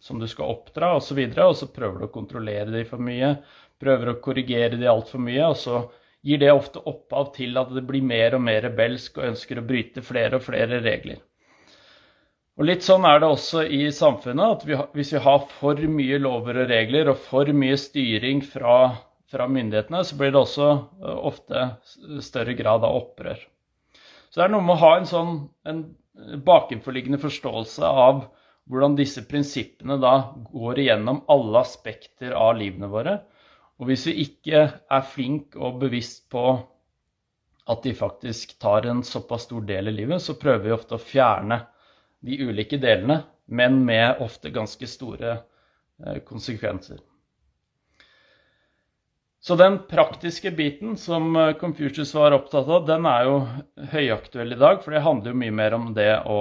som 0.00 0.18
du 0.20 0.26
skal 0.28 0.52
oppdra 0.52 0.92
osv., 0.96 0.98
og, 0.98 1.06
så 1.06 1.16
videre, 1.18 1.46
og 1.48 1.56
så 1.56 1.70
prøver 1.72 2.02
du 2.02 2.08
å 2.08 2.12
kontrollere 2.12 2.72
de 2.74 2.84
for 2.88 3.02
mye. 3.02 3.36
Prøver 3.80 4.12
å 4.12 4.18
korrigere 4.22 4.76
de 4.78 4.90
altfor 4.90 5.22
mye. 5.22 5.46
og 5.46 5.56
så 5.56 5.86
gir 6.26 6.40
det 6.42 6.50
ofte 6.52 6.82
opphav 6.90 7.32
til 7.36 7.56
at 7.60 7.70
det 7.74 7.84
blir 7.86 8.04
mer 8.04 8.36
og 8.36 8.42
mer 8.44 8.62
rebelsk 8.66 9.18
og 9.18 9.30
ønsker 9.30 9.60
å 9.60 9.66
bryte 9.66 10.04
flere 10.04 10.38
og 10.38 10.44
flere 10.46 10.80
regler. 10.84 11.20
Og 12.58 12.66
Litt 12.66 12.82
sånn 12.82 13.06
er 13.06 13.20
det 13.22 13.28
også 13.30 13.62
i 13.70 13.84
samfunnet. 13.94 14.56
at 14.56 14.64
vi, 14.66 14.78
Hvis 14.98 15.12
vi 15.14 15.22
har 15.22 15.44
for 15.60 15.78
mye 15.78 16.18
lover 16.18 16.64
og 16.64 16.72
regler 16.72 17.12
og 17.12 17.20
for 17.22 17.46
mye 17.54 17.76
styring 17.78 18.42
fra, 18.42 18.96
fra 19.30 19.46
myndighetene, 19.46 20.02
så 20.02 20.18
blir 20.18 20.34
det 20.34 20.40
også 20.40 20.70
eh, 20.72 21.20
ofte 21.30 21.68
større 22.24 22.56
grad 22.58 22.82
av 22.82 22.98
opprør. 22.98 23.38
Så 24.28 24.40
det 24.40 24.48
er 24.48 24.52
noe 24.56 24.66
med 24.66 24.74
å 24.74 24.82
ha 24.82 24.96
en 24.98 25.06
sånn 25.08 25.32
en 25.70 25.84
bakenforliggende 26.44 27.20
forståelse 27.22 27.86
av 27.86 28.24
hvordan 28.68 28.96
disse 28.98 29.24
prinsippene 29.28 29.96
da 30.00 30.14
går 30.52 30.82
igjennom 30.82 31.22
alle 31.32 31.62
aspekter 31.64 32.34
av 32.36 32.56
livene 32.58 32.90
våre. 32.92 33.18
Og 33.78 33.88
hvis 33.88 34.06
vi 34.10 34.18
ikke 34.26 34.64
er 34.68 35.08
flink 35.08 35.56
og 35.56 35.80
bevisst 35.82 36.26
på 36.32 36.44
at 37.68 37.82
de 37.84 37.92
faktisk 37.96 38.56
tar 38.60 38.88
en 38.88 39.02
såpass 39.04 39.46
stor 39.48 39.64
del 39.68 39.90
i 39.90 39.96
livet, 40.00 40.22
så 40.24 40.36
prøver 40.40 40.64
vi 40.66 40.76
ofte 40.76 40.96
å 40.96 41.02
fjerne 41.02 41.60
de 42.24 42.40
ulike 42.42 42.80
delene, 42.80 43.22
men 43.46 43.82
med 43.84 44.22
ofte 44.24 44.50
ganske 44.52 44.88
store 44.88 45.36
eh, 45.36 46.18
konsekvenser. 46.26 46.98
Så 49.40 49.56
den 49.56 49.78
praktiske 49.88 50.50
biten 50.50 50.96
som 50.96 51.36
eh, 51.36 51.54
Confucius 51.60 52.14
var 52.16 52.36
opptatt 52.36 52.68
av, 52.68 52.86
den 52.88 53.06
er 53.08 53.28
jo 53.28 53.36
høyaktuell 53.92 54.56
i 54.56 54.60
dag, 54.60 54.82
for 54.82 54.96
det 54.96 55.04
handler 55.04 55.32
jo 55.32 55.42
mye 55.44 55.54
mer 55.60 55.76
om 55.76 55.92
det 55.96 56.10
å 56.26 56.40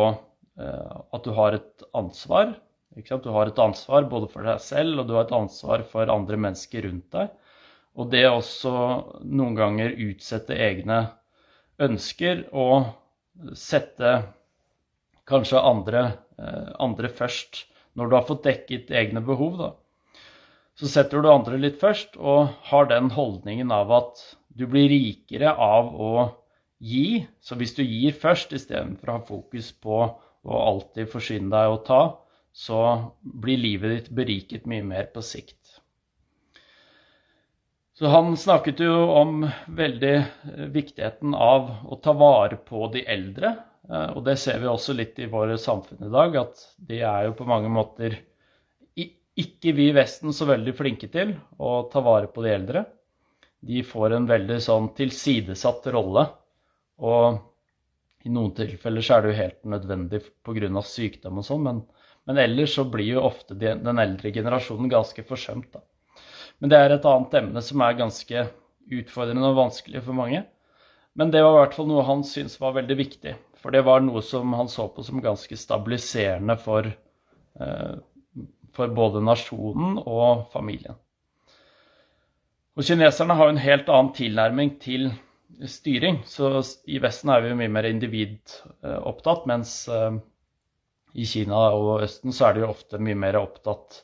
at 0.58 1.24
du 1.24 1.32
har 1.38 1.58
et 1.58 1.84
ansvar. 1.98 2.56
Du 2.98 3.30
har 3.30 3.50
et 3.50 3.60
ansvar 3.62 4.08
både 4.10 4.30
for 4.32 4.48
deg 4.48 4.62
selv 4.64 5.04
og 5.04 5.10
du 5.10 5.14
har 5.18 5.28
et 5.28 5.36
ansvar 5.38 5.84
for 5.86 6.10
andre 6.10 6.40
mennesker 6.48 6.88
rundt 6.88 7.12
deg. 7.14 7.30
Og 7.98 8.10
det 8.14 8.24
også 8.30 8.74
noen 9.26 9.58
ganger 9.58 9.96
utsette 10.08 10.58
egne 10.58 11.02
ønsker 11.82 12.46
og 12.54 12.90
sette 13.58 14.14
kanskje 15.30 15.62
andre, 15.62 16.04
eh, 16.38 16.72
andre 16.80 17.10
først. 17.10 17.66
Når 17.98 18.10
du 18.10 18.16
har 18.16 18.26
fått 18.26 18.46
dekket 18.46 18.92
egne 18.94 19.22
behov, 19.26 19.58
da. 19.58 19.72
Så 20.78 20.90
setter 20.90 21.22
du 21.22 21.30
andre 21.32 21.58
litt 21.58 21.80
først 21.82 22.18
og 22.18 22.54
har 22.70 22.86
den 22.86 23.10
holdningen 23.10 23.72
av 23.74 23.92
at 23.92 24.22
du 24.54 24.68
blir 24.70 24.90
rikere 24.90 25.50
av 25.50 25.90
å 25.90 26.12
gi. 26.78 27.26
Så 27.42 27.58
hvis 27.58 27.74
du 27.74 27.82
gir 27.82 28.14
først 28.14 28.54
istedenfor 28.54 29.10
å 29.10 29.18
ha 29.18 29.26
fokus 29.26 29.72
på 29.74 30.04
og 30.48 30.62
alltid 30.62 31.12
forsyne 31.12 31.52
deg 31.52 31.74
og 31.76 31.84
ta, 31.88 32.02
så 32.58 32.82
blir 33.22 33.60
livet 33.62 33.94
ditt 33.94 34.10
beriket 34.18 34.66
mye 34.70 34.86
mer 34.86 35.12
på 35.14 35.22
sikt. 35.22 35.58
Så 37.98 38.10
han 38.14 38.36
snakket 38.38 38.82
jo 38.86 38.94
om 39.18 39.42
veldig 39.74 40.14
eh, 40.16 40.66
viktigheten 40.74 41.34
av 41.34 41.72
å 41.86 41.98
ta 42.02 42.14
vare 42.14 42.60
på 42.62 42.88
de 42.94 43.02
eldre. 43.10 43.56
Eh, 43.90 44.10
og 44.14 44.24
det 44.26 44.38
ser 44.42 44.62
vi 44.62 44.70
også 44.70 44.94
litt 44.98 45.18
i 45.20 45.30
våre 45.32 45.58
samfunn 45.62 46.06
i 46.06 46.12
dag, 46.14 46.38
at 46.38 46.66
de 46.90 47.02
er 47.02 47.28
jo 47.28 47.38
på 47.40 47.50
mange 47.50 47.72
måter 47.74 48.20
ikke 49.38 49.74
vi 49.78 49.92
i 49.92 49.96
Vesten 49.96 50.34
så 50.34 50.48
veldig 50.50 50.74
flinke 50.78 51.10
til 51.14 51.36
å 51.62 51.84
ta 51.92 52.02
vare 52.06 52.30
på 52.34 52.42
de 52.46 52.54
eldre. 52.56 52.84
De 53.62 53.84
får 53.86 54.16
en 54.16 54.30
veldig 54.30 54.58
sånn 54.64 54.90
tilsidesatt 54.98 55.86
rolle. 55.94 56.26
Og 56.98 57.38
i 58.28 58.34
noen 58.34 58.52
tilfeller 58.58 59.06
så 59.06 59.16
er 59.18 59.24
det 59.24 59.32
jo 59.32 59.40
helt 59.40 59.70
nødvendig 59.74 60.22
pga. 60.46 60.82
sykdom 60.84 61.40
og 61.40 61.48
sånn, 61.48 61.64
men, 61.64 61.82
men, 62.28 62.42
ellers 62.44 62.76
så 62.76 62.84
blir 62.92 63.14
jo 63.16 63.24
ofte 63.24 63.56
de, 63.56 63.74
den 63.80 64.04
eldre 64.04 64.34
generasjonen 64.36 64.92
ganske 64.92 65.24
forsømt. 65.28 65.72
Da. 65.74 65.84
Men 66.60 66.74
det 66.74 66.82
er 66.82 66.96
et 66.96 67.08
annet 67.08 67.40
emne 67.42 67.64
som 67.64 67.82
er 67.86 68.00
ganske 68.02 68.46
utfordrende 69.00 69.52
og 69.52 69.60
vanskelig 69.62 70.04
for 70.04 70.18
mange. 70.18 70.44
Men 71.18 71.32
det 71.34 71.42
var 71.42 71.56
i 71.56 71.62
hvert 71.64 71.76
fall 71.78 71.88
noe 71.90 72.06
han 72.06 72.24
syntes 72.28 72.60
var 72.62 72.76
veldig 72.76 72.98
viktig. 73.00 73.34
For 73.58 73.74
det 73.74 73.82
var 73.88 74.04
noe 74.06 74.22
som 74.22 74.54
han 74.54 74.70
så 74.70 74.86
på 74.94 75.06
som 75.06 75.24
ganske 75.24 75.58
stabiliserende 75.58 76.58
for, 76.62 76.86
eh, 77.60 77.96
for 78.78 78.94
både 79.00 79.24
nasjonen 79.26 79.98
og 80.04 80.48
familien. 80.54 81.00
Og 82.78 82.86
kineserne 82.86 83.34
har 83.34 83.50
jo 83.50 83.56
en 83.56 83.64
helt 83.64 83.88
annen 83.90 84.14
tilnærming 84.14 84.76
til 84.84 85.10
styring. 85.68 86.22
Så 86.26 86.62
i 86.86 87.00
Vesten 87.04 87.32
er 87.34 87.46
vi 87.46 87.56
mye 87.58 87.72
mer 87.72 87.88
individopptatt, 87.90 89.46
mens 89.50 89.78
eh, 89.92 90.20
i 91.18 91.26
Kina 91.26 91.70
og 91.76 92.04
Østen 92.06 92.36
så 92.36 92.50
er 92.50 92.58
de 92.58 92.68
ofte 92.68 93.00
mye 93.02 93.18
mer 93.18 93.40
opptatt 93.40 94.04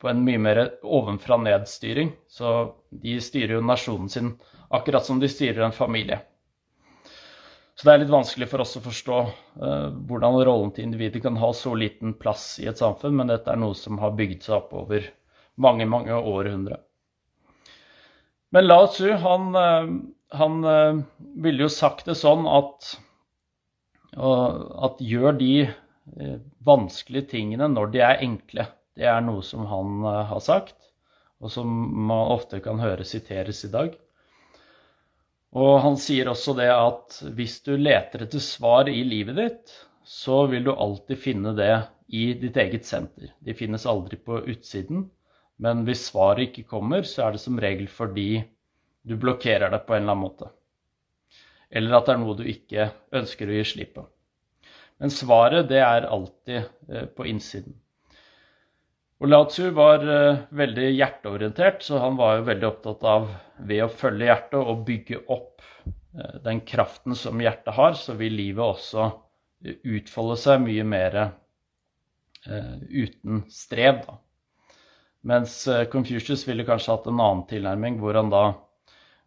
på 0.00 0.08
en 0.08 0.24
mye 0.24 0.40
mer 0.40 0.62
ovenfra-ned-styring. 0.82 2.14
Så 2.28 2.72
de 2.90 3.18
styrer 3.20 3.58
jo 3.58 3.64
nasjonen 3.64 4.08
sin 4.08 4.34
akkurat 4.70 5.04
som 5.06 5.20
de 5.20 5.28
styrer 5.28 5.66
en 5.66 5.76
familie. 5.76 6.22
Så 7.74 7.86
det 7.86 7.92
er 7.92 8.02
litt 8.02 8.12
vanskelig 8.12 8.48
for 8.50 8.60
oss 8.60 8.76
å 8.76 8.82
forstå 8.84 9.18
uh, 9.20 9.88
hvordan 10.08 10.34
rollen 10.44 10.72
til 10.76 10.84
individet 10.84 11.22
kan 11.24 11.38
ha 11.40 11.48
så 11.56 11.72
liten 11.78 12.12
plass 12.20 12.58
i 12.60 12.66
et 12.68 12.80
samfunn, 12.80 13.14
men 13.16 13.30
dette 13.32 13.48
er 13.48 13.60
noe 13.60 13.76
som 13.76 14.00
har 14.02 14.16
bygd 14.18 14.44
seg 14.44 14.58
opp 14.58 14.74
over 14.76 15.06
mange, 15.60 15.86
mange 15.88 16.12
århundre. 16.12 16.76
Men 18.52 18.66
Lao 18.66 18.88
Tzu 18.90 19.14
han 19.22 19.56
uh, 19.56 19.94
han 20.30 20.64
uh, 20.64 21.00
ville 21.18 21.66
jo 21.66 21.70
sagt 21.72 22.06
det 22.10 22.16
sånn 22.18 22.46
at, 22.50 22.90
at 24.16 25.00
gjør 25.02 25.36
de 25.38 25.54
eh, 25.62 26.36
vanskelige 26.66 27.30
tingene 27.34 27.68
når 27.70 27.92
de 27.94 28.02
er 28.04 28.22
enkle. 28.26 28.66
Det 28.98 29.06
er 29.06 29.20
noe 29.24 29.42
som 29.46 29.66
han 29.70 30.06
eh, 30.06 30.22
har 30.30 30.42
sagt, 30.44 30.76
og 31.40 31.52
som 31.54 31.70
man 32.08 32.32
ofte 32.34 32.60
kan 32.64 32.82
høre 32.82 33.06
siteres 33.06 33.62
i 33.66 33.72
dag. 33.72 33.94
Og 35.50 35.80
han 35.82 35.96
sier 35.98 36.30
også 36.30 36.54
det 36.58 36.68
at 36.70 37.20
hvis 37.34 37.60
du 37.66 37.72
leter 37.78 38.26
etter 38.26 38.42
svar 38.42 38.90
i 38.90 39.00
livet 39.06 39.38
ditt, 39.38 39.72
så 40.06 40.44
vil 40.50 40.66
du 40.66 40.74
alltid 40.74 41.18
finne 41.22 41.54
det 41.58 41.72
i 42.10 42.32
ditt 42.38 42.58
eget 42.58 42.86
senter. 42.86 43.32
De 43.38 43.54
finnes 43.54 43.86
aldri 43.86 44.18
på 44.18 44.40
utsiden. 44.50 45.08
Men 45.60 45.84
hvis 45.86 46.06
svaret 46.08 46.48
ikke 46.48 46.70
kommer, 46.70 47.02
så 47.06 47.26
er 47.26 47.36
det 47.36 47.42
som 47.42 47.58
regel 47.60 47.90
fordi 47.90 48.42
du 49.02 49.16
blokkerer 49.16 49.70
det 49.70 49.84
på 49.86 49.94
en 49.94 50.02
eller 50.02 50.12
annen 50.12 50.24
måte. 50.24 50.50
Eller 51.70 51.96
at 51.96 52.08
det 52.08 52.16
er 52.16 52.22
noe 52.22 52.38
du 52.38 52.46
ikke 52.50 52.88
ønsker 53.16 53.48
å 53.48 53.54
gi 53.54 53.66
slipp 53.72 53.94
på. 53.98 54.06
Men 55.00 55.12
svaret, 55.14 55.68
det 55.70 55.80
er 55.80 56.08
alltid 56.12 56.58
eh, 56.90 57.06
på 57.16 57.24
innsiden. 57.30 57.76
Og 59.20 59.28
Lao 59.28 59.46
Tzu 59.48 59.66
var 59.76 60.04
uh, 60.08 60.42
veldig 60.56 60.86
hjerteorientert, 60.96 61.82
så 61.84 61.98
han 62.00 62.16
var 62.16 62.38
jo 62.38 62.46
veldig 62.46 62.66
opptatt 62.68 63.02
av 63.04 63.26
ved 63.68 63.82
å 63.84 63.90
følge 63.92 64.30
hjertet 64.30 64.56
og 64.60 64.86
bygge 64.86 65.18
opp 65.28 65.60
uh, 65.60 66.38
den 66.44 66.62
kraften 66.68 67.16
som 67.16 67.40
hjertet 67.40 67.76
har, 67.76 67.98
så 68.00 68.16
vil 68.16 68.36
livet 68.38 68.64
også 68.64 69.10
utfolde 69.60 70.38
seg 70.40 70.62
mye 70.64 70.86
mer 70.88 71.18
uten 72.88 73.42
strev. 73.52 73.98
Da. 74.06 74.14
Mens 75.28 75.58
Confucius 75.92 76.46
ville 76.48 76.64
kanskje 76.64 76.94
hatt 76.94 77.10
en 77.10 77.20
annen 77.20 77.42
tilnærming, 77.50 77.98
hvor 78.00 78.16
han 78.16 78.32
da 78.32 78.44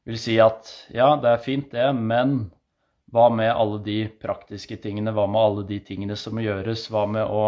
vil 0.08 0.20
si 0.20 0.38
at 0.44 0.70
ja, 0.94 1.14
det 1.22 1.32
er 1.32 1.44
fint 1.44 1.72
det, 1.72 1.88
men 1.96 2.52
hva 3.14 3.30
med 3.30 3.52
alle 3.54 3.80
de 3.86 4.00
praktiske 4.22 4.80
tingene? 4.82 5.14
Hva 5.14 5.28
med 5.30 5.42
alle 5.42 5.66
de 5.70 5.80
tingene 5.86 6.18
som 6.20 6.36
må 6.36 6.44
gjøres? 6.44 6.88
Hva 6.92 7.06
med 7.10 7.30
å 7.30 7.46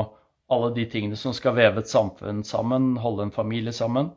alle 0.54 0.74
de 0.76 0.86
tingene 0.86 1.18
som 1.18 1.34
skal 1.34 1.56
veve 1.58 1.82
et 1.82 1.90
samfunn 1.90 2.44
sammen, 2.46 2.94
holde 3.02 3.26
en 3.26 3.34
familie 3.34 3.74
sammen. 3.74 4.12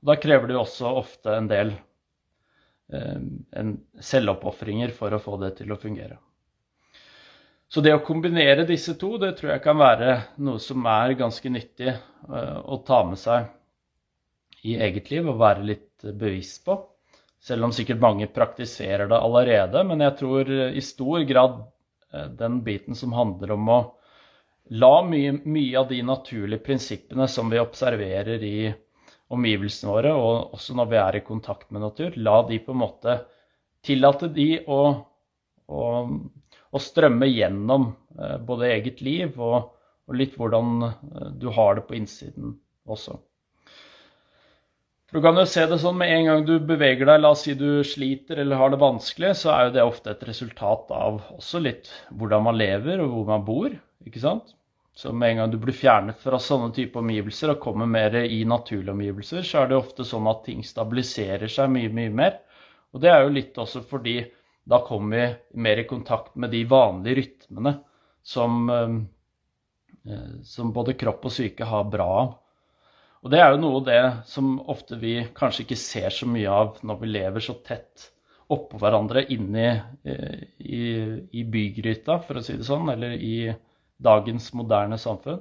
Og 0.00 0.10
da 0.10 0.16
krever 0.20 0.48
det 0.48 0.56
jo 0.56 0.62
også 0.62 0.92
ofte 1.00 1.34
en 1.36 1.50
del 1.50 1.74
eh, 2.92 3.74
selvoppofringer 4.00 4.94
for 4.96 5.12
å 5.12 5.20
få 5.20 5.36
det 5.42 5.58
til 5.60 5.74
å 5.74 5.80
fungere. 5.80 6.16
Så 7.68 7.82
det 7.84 7.94
å 7.96 8.02
kombinere 8.06 8.66
disse 8.68 8.94
to, 9.00 9.16
det 9.18 9.34
tror 9.38 9.54
jeg 9.54 9.64
kan 9.64 9.80
være 9.80 10.16
noe 10.46 10.60
som 10.62 10.84
er 10.88 11.16
ganske 11.18 11.52
nyttig 11.52 11.90
eh, 11.90 12.58
å 12.64 12.80
ta 12.86 13.02
med 13.08 13.20
seg 13.20 13.50
i 14.64 14.78
eget 14.80 15.10
liv 15.12 15.28
og 15.28 15.40
være 15.42 15.68
litt 15.68 16.08
bevisst 16.16 16.64
på. 16.64 16.78
Selv 17.44 17.66
om 17.66 17.74
sikkert 17.76 18.00
mange 18.00 18.28
praktiserer 18.32 19.10
det 19.10 19.20
allerede. 19.20 19.82
Men 19.84 20.00
jeg 20.00 20.16
tror 20.20 20.48
i 20.50 20.84
stor 20.84 21.26
grad 21.28 21.60
eh, 22.12 22.30
den 22.40 22.62
biten 22.64 22.96
som 22.96 23.12
handler 23.16 23.54
om 23.58 23.68
å 23.68 23.82
La 24.72 25.02
mye, 25.04 25.32
mye, 25.44 25.76
av 25.76 25.90
de 25.90 25.98
naturlige 26.02 26.64
prinsippene 26.64 27.26
som 27.28 27.50
vi 27.52 27.58
observerer 27.60 28.42
i 28.42 28.72
omgivelsene 29.34 29.92
våre, 29.92 30.12
og 30.16 30.54
også 30.56 30.76
når 30.78 30.88
vi 30.88 31.00
er 31.02 31.18
i 31.18 31.24
kontakt 31.26 31.68
med 31.74 31.84
natur, 31.84 32.16
la 32.16 32.38
de 32.48 32.58
på 32.64 32.72
en 32.72 32.80
måte 32.80 33.18
tillate 33.84 34.30
de 34.32 34.48
å, 34.64 34.80
å, 35.68 35.84
å 36.72 36.80
strømme 36.80 37.28
gjennom 37.28 37.90
eh, 38.16 38.38
både 38.40 38.72
eget 38.72 39.04
liv 39.04 39.36
og, 39.36 39.74
og, 40.08 40.16
litt 40.16 40.38
hvordan 40.40 40.88
eh, 40.88 41.28
du 41.36 41.50
har 41.52 41.76
det 41.76 41.84
på 41.90 41.98
innsiden 42.00 42.56
også. 42.88 43.18
Du 45.14 45.20
kan 45.22 45.36
jo 45.38 45.44
se 45.46 45.62
det 45.70 45.76
sånn 45.78 45.94
med 46.00 46.10
en 46.10 46.24
gang 46.26 46.40
du 46.42 46.56
beveger 46.66 47.06
deg, 47.06 47.20
la 47.22 47.28
oss 47.30 47.44
si 47.46 47.52
du 47.54 47.84
sliter 47.86 48.40
eller 48.42 48.58
har 48.58 48.72
det 48.72 48.80
vanskelig, 48.82 49.28
så 49.38 49.52
er 49.54 49.68
jo 49.68 49.74
det 49.76 49.84
ofte 49.86 50.10
et 50.10 50.24
resultat 50.26 50.90
av 50.90 51.20
også 51.36 51.60
litt 51.62 51.86
hvordan 52.18 52.42
man 52.48 52.58
lever 52.58 52.98
og 53.04 53.12
hvor 53.12 53.28
man 53.28 53.44
bor 53.46 53.76
ikke 54.02 54.24
sant? 54.24 54.56
Så 54.90 55.14
med 55.14 55.30
en 55.30 55.44
gang 55.44 55.54
du 55.54 55.60
blir 55.62 55.78
fjernet 55.78 56.18
fra 56.18 56.42
sånne 56.42 56.74
type 56.74 56.98
omgivelser 56.98 57.54
og 57.54 57.62
kommer 57.62 57.86
mer 57.86 58.18
i 58.24 58.42
naturlige 58.42 58.90
omgivelser, 58.90 59.46
så 59.46 59.62
er 59.62 59.70
det 59.70 59.78
ofte 59.78 60.02
sånn 60.10 60.26
at 60.34 60.42
ting 60.48 60.66
stabiliserer 60.66 61.46
seg 61.46 61.70
mye, 61.70 61.94
mye 61.94 62.10
mer. 62.10 62.36
Og 62.90 63.06
det 63.06 63.14
er 63.14 63.22
jo 63.22 63.34
litt 63.38 63.62
også 63.62 63.86
fordi 63.86 64.16
da 64.66 64.82
kommer 64.82 65.14
vi 65.14 65.62
mer 65.62 65.78
i 65.78 65.88
kontakt 65.94 66.34
med 66.34 66.50
de 66.50 66.66
vanlige 66.66 67.20
rytmene 67.22 67.78
som, 68.34 68.66
eh, 68.66 70.30
som 70.42 70.74
både 70.74 70.98
kropp 70.98 71.30
og 71.30 71.38
syke 71.38 71.70
har 71.70 71.86
bra 71.86 72.14
av. 72.24 72.40
Og 73.24 73.32
det 73.32 73.38
er 73.40 73.54
jo 73.54 73.60
noe 73.62 73.78
av 73.80 73.86
det 73.86 74.00
som 74.28 74.58
ofte 74.68 74.98
vi 75.00 75.14
kanskje 75.36 75.64
ikke 75.64 75.80
ser 75.80 76.12
så 76.12 76.26
mye 76.28 76.50
av 76.52 76.82
når 76.84 76.98
vi 77.00 77.12
lever 77.14 77.44
så 77.44 77.54
tett 77.64 78.10
oppå 78.52 78.76
hverandre 78.82 79.22
inne 79.32 79.62
i, 80.04 80.16
i, 80.60 80.82
i 81.32 81.44
bygryta, 81.48 82.18
for 82.26 82.36
å 82.36 82.42
si 82.44 82.58
det 82.58 82.66
sånn, 82.68 82.90
eller 82.92 83.14
i 83.16 83.48
dagens 84.04 84.50
moderne 84.52 84.98
samfunn, 85.00 85.40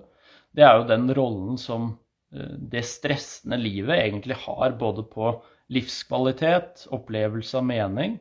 det 0.56 0.64
er 0.64 0.78
jo 0.80 0.88
den 0.88 1.10
rollen 1.18 1.60
som 1.60 1.90
eh, 2.32 2.56
det 2.72 2.86
stressende 2.88 3.60
livet 3.60 4.00
egentlig 4.00 4.38
har 4.46 4.78
både 4.80 5.04
på 5.12 5.34
livskvalitet, 5.74 6.86
opplevelse 6.96 7.60
av 7.60 7.68
mening, 7.68 8.16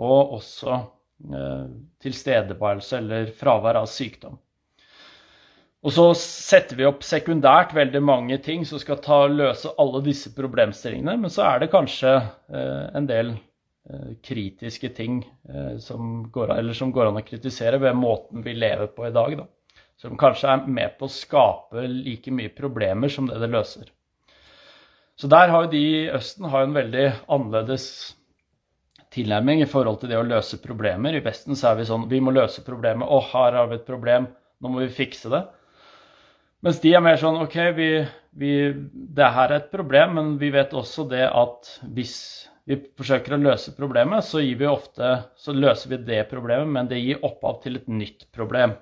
og 0.00 0.38
også 0.38 0.78
eh, 0.78 1.66
tilstedeværelse 2.00 3.02
eller 3.02 3.28
fravær 3.36 3.82
av 3.82 3.90
sykdom. 3.90 4.40
Og 5.84 5.92
så 5.92 6.04
setter 6.16 6.78
vi 6.78 6.86
opp 6.88 7.02
sekundært 7.04 7.74
veldig 7.76 8.00
mange 8.00 8.38
ting 8.44 8.62
som 8.64 8.80
skal 8.80 9.02
ta 9.04 9.24
løse 9.28 9.74
alle 9.80 10.00
disse 10.06 10.32
problemstillingene, 10.32 11.18
men 11.20 11.32
så 11.32 11.44
er 11.44 11.60
det 11.60 11.72
kanskje 11.74 12.14
eh, 12.16 12.86
en 12.96 13.08
del 13.10 13.34
eh, 13.34 14.14
kritiske 14.24 14.94
ting 14.96 15.18
eh, 15.50 15.74
som, 15.84 16.22
går, 16.32 16.54
som, 16.72 16.94
går, 16.94 17.10
an 17.10 17.20
å 17.20 17.26
kritisere 17.26 17.82
ved 17.82 18.00
måten 18.00 18.40
vi 18.46 18.56
lever 18.56 18.88
på 18.96 19.10
i 19.10 19.12
dag. 19.12 19.36
Da 19.42 19.50
som 20.00 20.18
kanskje 20.20 20.50
er 20.50 20.66
med 20.68 20.96
på 20.98 21.06
å 21.06 21.12
skape 21.12 21.86
like 21.88 22.32
mye 22.34 22.52
problemer 22.54 23.12
som 23.12 23.28
det 23.30 23.38
det 23.42 23.50
løser. 23.52 23.88
Så 25.16 25.30
der 25.30 25.48
har 25.52 25.64
jo 25.64 25.70
de 25.70 25.80
i 25.80 26.06
Østen 26.12 26.48
en 26.50 26.74
veldig 26.74 27.06
annerledes 27.30 27.86
tilnærming 29.14 29.62
i 29.62 29.70
forhold 29.70 30.00
til 30.00 30.10
det 30.10 30.18
å 30.18 30.26
løse 30.26 30.58
problemer. 30.58 31.14
I 31.14 31.22
Vesten 31.22 31.54
så 31.54 31.70
er 31.70 31.78
vi 31.78 31.86
sånn 31.86 32.08
Vi 32.10 32.18
må 32.20 32.34
løse 32.34 32.64
problemet. 32.66 33.06
Å, 33.06 33.20
her 33.30 33.60
har 33.60 33.70
vi 33.70 33.78
et 33.78 33.86
problem. 33.86 34.26
Nå 34.58 34.72
må 34.72 34.82
vi 34.82 34.90
fikse 34.90 35.30
det. 35.30 35.44
Mens 36.64 36.80
de 36.80 36.94
er 36.96 37.02
mer 37.04 37.18
sånn 37.20 37.36
OK, 37.42 37.58
vi, 37.76 37.88
vi, 38.40 38.54
det 39.16 39.30
her 39.36 39.50
er 39.50 39.58
et 39.58 39.72
problem, 39.72 40.14
men 40.16 40.30
vi 40.40 40.48
vet 40.54 40.72
også 40.72 41.04
det 41.10 41.26
at 41.28 41.68
hvis 41.92 42.14
vi 42.64 42.78
forsøker 42.96 43.36
å 43.36 43.42
løse 43.42 43.74
problemet, 43.76 44.24
så, 44.24 44.40
vi 44.40 44.68
ofte, 44.68 45.10
så 45.36 45.52
løser 45.52 45.92
vi 45.92 46.00
det 46.08 46.22
problemet, 46.30 46.70
men 46.72 46.88
det 46.88 47.02
gir 47.02 47.20
opphav 47.26 47.60
til 47.66 47.76
et 47.76 47.90
nytt 47.92 48.24
problem. 48.32 48.72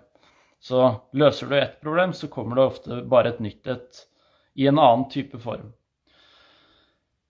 Så 0.63 0.85
løser 1.19 1.51
du 1.51 1.59
ett 1.59 1.81
problem, 1.83 2.15
så 2.15 2.31
kommer 2.31 2.61
det 2.61 2.69
ofte 2.71 3.03
bare 3.11 3.35
et 3.35 3.43
nytt 3.43 3.67
et 3.75 4.05
i 4.55 4.69
en 4.71 4.79
annen 4.79 5.09
type 5.11 5.43
form. 5.43 5.73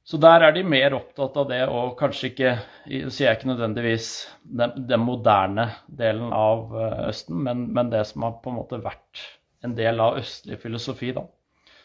Så 0.05 0.19
der 0.21 0.43
er 0.45 0.53
de 0.53 0.67
mer 0.67 0.99
opptatt 0.99 1.37
av 1.39 1.49
det, 1.49 1.63
og 1.71 1.95
kanskje 1.97 2.33
ikke 2.33 2.57
sier 2.85 3.29
jeg 3.31 3.39
ikke 3.39 3.55
nødvendigvis 3.55 4.09
den, 4.43 4.75
den 4.91 5.01
moderne 5.01 5.71
delen 5.87 6.35
av 6.35 6.75
eh, 6.75 7.05
Østen, 7.07 7.39
men, 7.47 7.69
men, 7.73 7.89
det 7.93 8.03
som 8.11 8.27
har 8.27 8.41
på 8.43 8.53
en 8.53 8.59
måte 8.59 8.83
vært 8.83 9.23
en 9.63 9.77
del 9.79 10.01
av 10.03 10.19
østlig 10.21 10.59
filosofi, 10.63 11.13
da. 11.17 11.27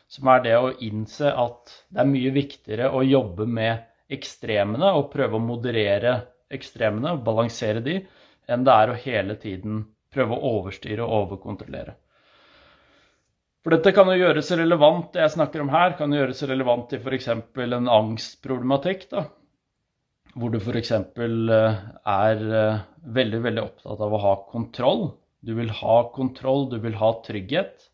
Som 0.07 0.29
er 0.31 0.43
det 0.45 0.55
å 0.55 0.71
innse 0.87 1.33
at 1.35 1.73
det 1.91 2.01
er 2.01 2.09
mye 2.09 2.31
viktigere 2.35 2.91
å 2.95 3.03
jobbe 3.03 3.47
med 3.49 3.83
ekstremene 4.13 4.93
og 4.95 5.09
prøve 5.11 5.35
å 5.35 5.43
moderere 5.43 6.15
ekstremene 6.53 7.17
og 7.17 7.25
balansere 7.27 7.83
de, 7.83 7.99
enn 8.47 8.63
det 8.63 8.75
er 8.81 8.91
å 8.91 8.99
hele 9.03 9.35
tiden 9.41 9.81
prøve 10.13 10.37
å 10.37 10.53
overstyre 10.57 11.03
og 11.03 11.15
overkontrollere. 11.25 11.97
For 13.67 13.75
dette 13.75 13.91
kan 13.91 14.07
jo 14.07 14.15
gjøres 14.15 14.53
relevant, 14.55 15.09
det 15.11 15.25
jeg 15.25 15.33
snakker 15.33 15.59
om 15.59 15.73
her, 15.73 15.97
kan 15.99 16.13
gjøres 16.15 16.39
relevant 16.47 16.87
til 16.87 17.01
f.eks. 17.03 17.27
en 17.33 17.89
angstproblematikk. 17.91 19.09
da, 19.11 19.25
Hvor 20.39 20.53
du 20.53 20.59
f.eks. 20.61 20.91
Eh, 20.95 21.81
er 22.13 22.45
eh, 22.61 22.85
veldig, 23.19 23.41
veldig 23.43 23.65
opptatt 23.65 24.05
av 24.07 24.15
å 24.15 24.21
ha 24.23 24.33
kontroll. 24.53 25.03
Du 25.47 25.53
vil 25.55 25.71
ha 25.71 25.97
kontroll, 26.11 26.67
du 26.69 26.81
vil 26.83 26.97
ha 26.99 27.13
trygghet. 27.23 27.87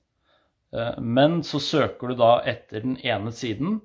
Eh, 0.73 0.99
men 0.99 1.43
så 1.45 1.61
søker 1.61 2.09
du 2.09 2.17
da 2.17 2.35
etter 2.49 2.81
den 2.81 2.97
ene 3.05 3.33
siden, 3.35 3.77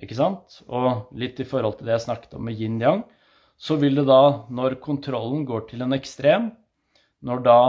ikke 0.00 0.16
sant? 0.16 0.60
Og 0.70 1.10
litt 1.18 1.40
i 1.42 1.48
forhold 1.48 1.80
til 1.80 1.90
det 1.90 1.96
jeg 1.98 2.06
snakket 2.06 2.36
om 2.38 2.46
med 2.46 2.60
yin-yang, 2.60 3.02
så 3.60 3.76
vil 3.82 3.98
det 3.98 4.06
da, 4.08 4.46
når 4.48 4.78
kontrollen 4.84 5.42
går 5.48 5.66
til 5.72 5.82
en 5.84 5.96
ekstrem, 5.96 6.48
når 7.26 7.42
da 7.44 7.60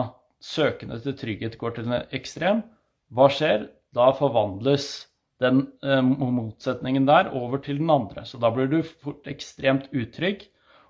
søkende 0.41 1.01
til 1.01 1.17
trygghet 1.17 1.57
går 1.59 1.75
til 1.75 1.89
en 1.89 2.05
ekstrem, 2.15 2.61
hva 3.11 3.27
skjer? 3.33 3.67
Da 3.91 4.13
forvandles 4.15 4.85
den 5.43 5.65
eh, 5.83 5.99
motsetningen 6.05 7.09
der 7.09 7.33
over 7.35 7.59
til 7.65 7.81
den 7.81 7.89
andre. 7.91 8.23
Så 8.29 8.39
da 8.39 8.53
blir 8.53 8.69
du 8.71 8.79
fort 8.85 9.27
ekstremt 9.27 9.89
utrygg 9.91 10.45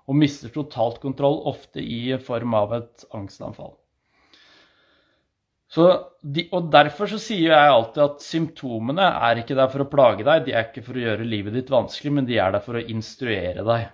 og 0.06 0.18
mister 0.20 0.52
totalt 0.54 1.00
kontroll, 1.02 1.40
ofte 1.50 1.82
i 1.82 2.12
form 2.22 2.54
av 2.58 2.76
et 2.78 3.06
angstanfall. 3.16 3.74
Så 5.72 5.86
de, 6.20 6.44
og 6.52 6.68
Derfor 6.72 7.08
så 7.08 7.18
sier 7.22 7.54
jeg 7.54 7.72
alltid 7.72 8.02
at 8.04 8.24
symptomene 8.24 9.06
er 9.28 9.40
ikke 9.40 9.56
der 9.56 9.70
for 9.72 9.84
å 9.84 9.88
plage 9.88 10.26
deg, 10.26 10.44
de 10.44 10.52
er 10.52 10.66
ikke 10.68 10.84
for 10.84 10.98
å 10.98 11.04
gjøre 11.06 11.28
livet 11.28 11.56
ditt 11.56 11.72
vanskelig, 11.72 12.12
men 12.18 12.28
de 12.28 12.36
er 12.42 12.52
der 12.52 12.64
for 12.64 12.76
å 12.76 12.84
instruere 12.92 13.64
deg. 13.64 13.86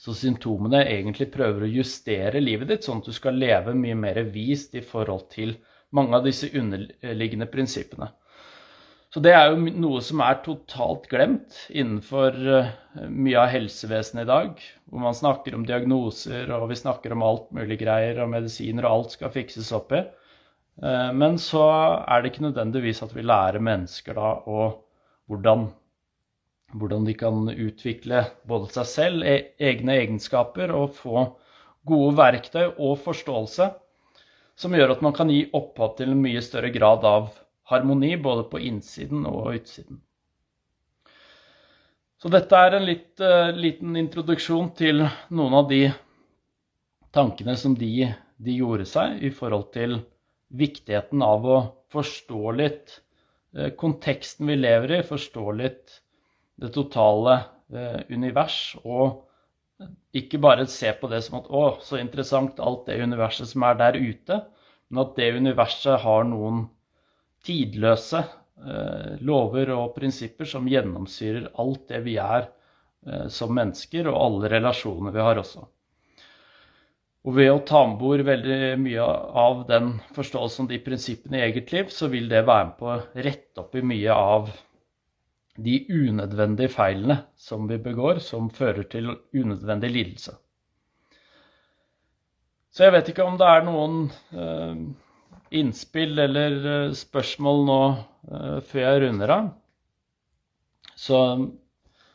Så 0.00 0.14
symptomene 0.16 0.84
egentlig 0.86 1.26
prøver 1.34 1.66
å 1.66 1.72
justere 1.74 2.40
livet 2.40 2.70
ditt, 2.70 2.86
sånn 2.86 3.02
at 3.02 3.10
du 3.10 3.16
skal 3.16 3.36
leve 3.36 3.74
mye 3.76 3.98
mer 3.98 4.22
vist 4.32 4.78
i 4.78 4.84
forhold 4.84 5.26
til 5.34 5.56
mange 5.98 6.16
av 6.16 6.24
disse 6.24 6.48
underliggende 6.56 7.50
prinsippene. 7.50 8.08
Så 9.10 9.18
det 9.26 9.32
er 9.34 9.50
jo 9.50 9.72
noe 9.82 9.98
som 10.06 10.22
er 10.22 10.38
totalt 10.44 11.08
glemt 11.10 11.56
innenfor 11.74 12.36
eh, 12.60 12.68
mye 13.10 13.40
av 13.42 13.50
helsevesenet 13.50 14.22
i 14.22 14.28
dag. 14.30 14.60
Hvor 14.86 15.02
man 15.02 15.18
snakker 15.18 15.56
om 15.56 15.64
diagnoser 15.66 16.46
og 16.54 16.68
vi 16.70 16.78
snakker 16.78 17.16
om 17.16 17.26
alt 17.26 17.50
mulig 17.56 17.80
greier 17.80 18.22
og 18.22 18.30
medisiner 18.36 18.86
og 18.86 18.92
alt 18.92 19.16
skal 19.18 19.34
fikses 19.34 19.72
opp 19.74 19.90
i. 19.98 20.04
Eh, 20.82 21.10
men 21.12 21.38
så 21.38 21.64
er 22.06 22.22
det 22.22 22.32
ikke 22.32 22.46
nødvendigvis 22.48 23.02
at 23.04 23.12
vi 23.16 23.26
lærer 23.26 23.60
mennesker 23.62 24.16
da 24.16 24.32
og 24.48 24.80
hvordan, 25.30 25.68
hvordan 26.72 27.06
de 27.06 27.14
kan 27.14 27.50
utvikle 27.50 28.24
både 28.48 28.72
seg 28.74 28.90
selv, 28.94 29.26
e, 29.26 29.54
egne 29.60 29.98
egenskaper 30.00 30.72
og 30.74 30.96
få 30.96 31.28
gode 31.86 32.16
verktøy 32.18 32.66
og 32.72 32.98
forståelse 33.04 33.70
som 34.60 34.74
gjør 34.76 34.94
at 34.94 35.02
man 35.04 35.14
kan 35.16 35.30
gi 35.32 35.46
opphav 35.56 35.94
til 35.96 36.12
en 36.12 36.20
mye 36.20 36.42
større 36.44 36.70
grad 36.74 37.04
av 37.08 37.30
harmoni 37.70 38.12
både 38.20 38.44
på 38.50 38.60
innsiden 38.68 39.24
og 39.28 39.54
utsiden. 39.54 40.00
Så 42.20 42.28
dette 42.28 42.56
er 42.56 42.76
en 42.76 42.84
litt, 42.84 43.14
uh, 43.22 43.48
liten 43.56 43.96
introduksjon 43.96 44.74
til 44.76 45.06
noen 45.32 45.56
av 45.56 45.70
de 45.70 45.86
tankene 47.16 47.54
som 47.56 47.72
de, 47.78 48.10
de, 48.36 48.56
gjorde 48.58 48.84
seg 48.90 49.22
i 49.24 49.30
forhold 49.32 49.70
til 49.72 49.96
viktigheten 50.50 51.22
av 51.22 51.46
å 51.46 51.58
forstå 51.92 52.54
litt 52.58 52.96
uh, 53.56 53.70
konteksten 53.78 54.50
vi 54.50 54.58
lever 54.58 54.98
i, 54.98 55.02
forstå 55.06 55.46
litt 55.58 56.00
det 56.60 56.72
totale 56.74 57.40
uh, 57.72 58.00
univers, 58.10 58.76
og 58.84 59.26
ikke 60.16 60.40
bare 60.42 60.66
se 60.68 60.90
på 61.00 61.08
det 61.10 61.22
som 61.24 61.38
at 61.40 61.48
å, 61.48 61.62
så 61.84 62.00
interessant 62.00 62.60
alt 62.60 62.86
det 62.88 62.98
universet 63.00 63.48
som 63.52 63.64
er 63.64 63.78
der 63.78 63.96
ute, 63.96 64.40
men 64.90 65.04
at 65.04 65.16
det 65.16 65.30
universet 65.38 66.02
har 66.02 66.26
noen 66.28 66.64
tidløse 67.46 68.20
eh, 68.20 69.12
lover 69.26 69.72
og 69.76 69.94
prinsipper 69.96 70.48
som 70.48 70.68
gjennomsyrer 70.68 71.50
alt 71.62 71.86
det 71.92 72.02
vi 72.04 72.16
er 72.20 72.48
eh, 73.06 73.28
som 73.32 73.54
mennesker, 73.56 74.10
og 74.10 74.18
alle 74.24 74.52
relasjoner 74.56 75.14
vi 75.14 75.24
har 75.24 75.40
også. 75.40 75.64
Og 77.28 77.36
ved 77.36 77.50
å 77.52 77.60
ta 77.68 77.82
med 77.84 77.98
bord 78.00 78.22
veldig 78.24 78.78
mye 78.80 79.06
av 79.42 79.64
den 79.68 79.92
forståelsen 80.16 80.64
og 80.64 80.72
de 80.72 80.78
prinsippene 80.84 81.40
i 81.40 81.44
eget 81.50 81.72
liv, 81.74 81.90
så 81.92 82.08
vil 82.08 82.30
det 82.30 82.46
være 82.48 82.70
med 82.70 82.76
på 82.78 82.88
å 82.88 83.00
rette 83.26 83.60
opp 83.60 83.76
i 83.76 83.84
mye 83.84 84.16
av 84.16 84.48
de 85.60 85.74
unødvendige 85.92 86.72
feilene 86.72 87.18
som 87.36 87.66
vi 87.68 87.76
begår, 87.82 88.22
som 88.24 88.48
fører 88.54 88.88
til 88.88 89.12
unødvendig 89.36 89.90
lidelse. 89.92 90.38
Så 92.70 92.86
jeg 92.86 92.94
vet 92.94 93.08
ikke 93.10 93.26
om 93.26 93.36
det 93.36 93.48
er 93.50 93.64
noen 93.66 93.96
eh, 94.32 94.82
innspill 95.60 96.22
eller 96.24 96.58
eh, 96.72 96.92
spørsmål 96.96 97.64
nå 97.66 97.80
eh, 97.90 98.58
før 98.70 98.84
jeg 98.86 99.02
runder 99.04 99.34
av. 99.34 99.50
Så 100.94 101.18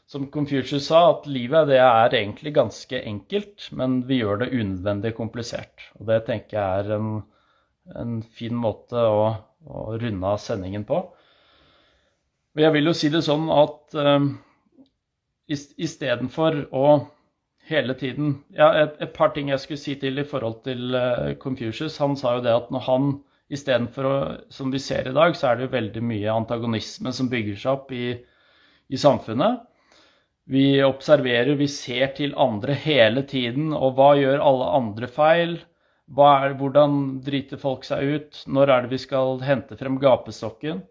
som 0.08 0.28
Confucius 0.32 0.88
sa, 0.88 1.02
at 1.16 1.26
livet 1.30 1.70
det 1.72 1.80
er 1.82 2.14
egentlig 2.14 2.54
ganske 2.56 3.00
enkelt, 3.10 3.70
men 3.74 4.04
vi 4.06 4.20
gjør 4.20 4.44
det 4.44 4.52
unødvendig 4.54 5.16
komplisert. 5.18 5.88
Og 6.00 6.06
det 6.12 6.22
tenker 6.28 6.60
jeg 6.60 6.84
er 6.84 6.92
en, 7.00 7.10
en 7.98 8.20
fin 8.22 8.54
måte 8.54 9.02
å, 9.02 9.26
å, 9.66 9.86
runde 9.98 10.30
av 10.30 10.42
sendingen 10.44 10.86
på. 10.86 11.02
Og 12.56 12.64
jeg 12.64 12.76
vil 12.78 12.92
jo 12.92 12.96
si 12.96 13.10
det 13.12 13.26
sånn 13.26 13.50
at 13.52 13.98
uh, 13.98 14.30
istedenfor 15.50 16.62
å 16.72 16.86
hele 17.66 17.96
tiden 17.98 18.44
Ja, 18.54 18.70
et, 18.78 19.00
et, 19.02 19.12
par 19.18 19.34
ting 19.34 19.50
jeg 19.50 19.60
skulle 19.64 19.82
si 19.82 19.96
til 20.00 20.22
i 20.22 20.28
forhold 20.30 20.62
til 20.70 20.94
uh, 20.94 21.34
Confucius. 21.42 21.98
Han 21.98 22.14
sa 22.16 22.38
jo 22.38 22.46
det 22.46 22.54
at 22.54 22.70
når 22.72 22.86
han 22.86 23.16
istedenfor 23.50 24.06
å 24.06 24.16
Som 24.54 24.72
vi 24.74 24.80
ser 24.82 25.10
i 25.10 25.18
dag, 25.18 25.34
så 25.38 25.50
er 25.50 25.58
det 25.58 25.66
jo 25.66 25.76
veldig 25.76 26.02
mye 26.06 26.34
antagonisme 26.34 27.12
som 27.14 27.28
bygger 27.30 27.58
seg 27.58 27.74
opp 27.74 27.92
i, 27.94 28.14
i 28.94 29.02
samfunnet. 29.02 29.66
Vi 30.46 30.66
observerer, 30.86 31.56
vi 31.58 31.68
ser 31.72 32.12
til 32.18 32.36
andre 32.38 32.76
hele 32.78 33.24
tiden. 33.26 33.72
Og 33.74 33.96
hva 33.98 34.12
gjør 34.20 34.44
alle 34.44 34.68
andre 34.80 35.10
feil? 35.10 35.56
Er, 36.06 36.54
hvordan 36.60 37.00
driter 37.26 37.58
folk 37.62 37.88
seg 37.88 38.04
ut? 38.06 38.44
Når 38.46 38.70
er 38.70 38.86
det 38.86 38.94
vi 38.94 39.02
skal 39.02 39.42
hente 39.46 39.78
frem 39.80 39.98
gapestokken? 40.02 40.84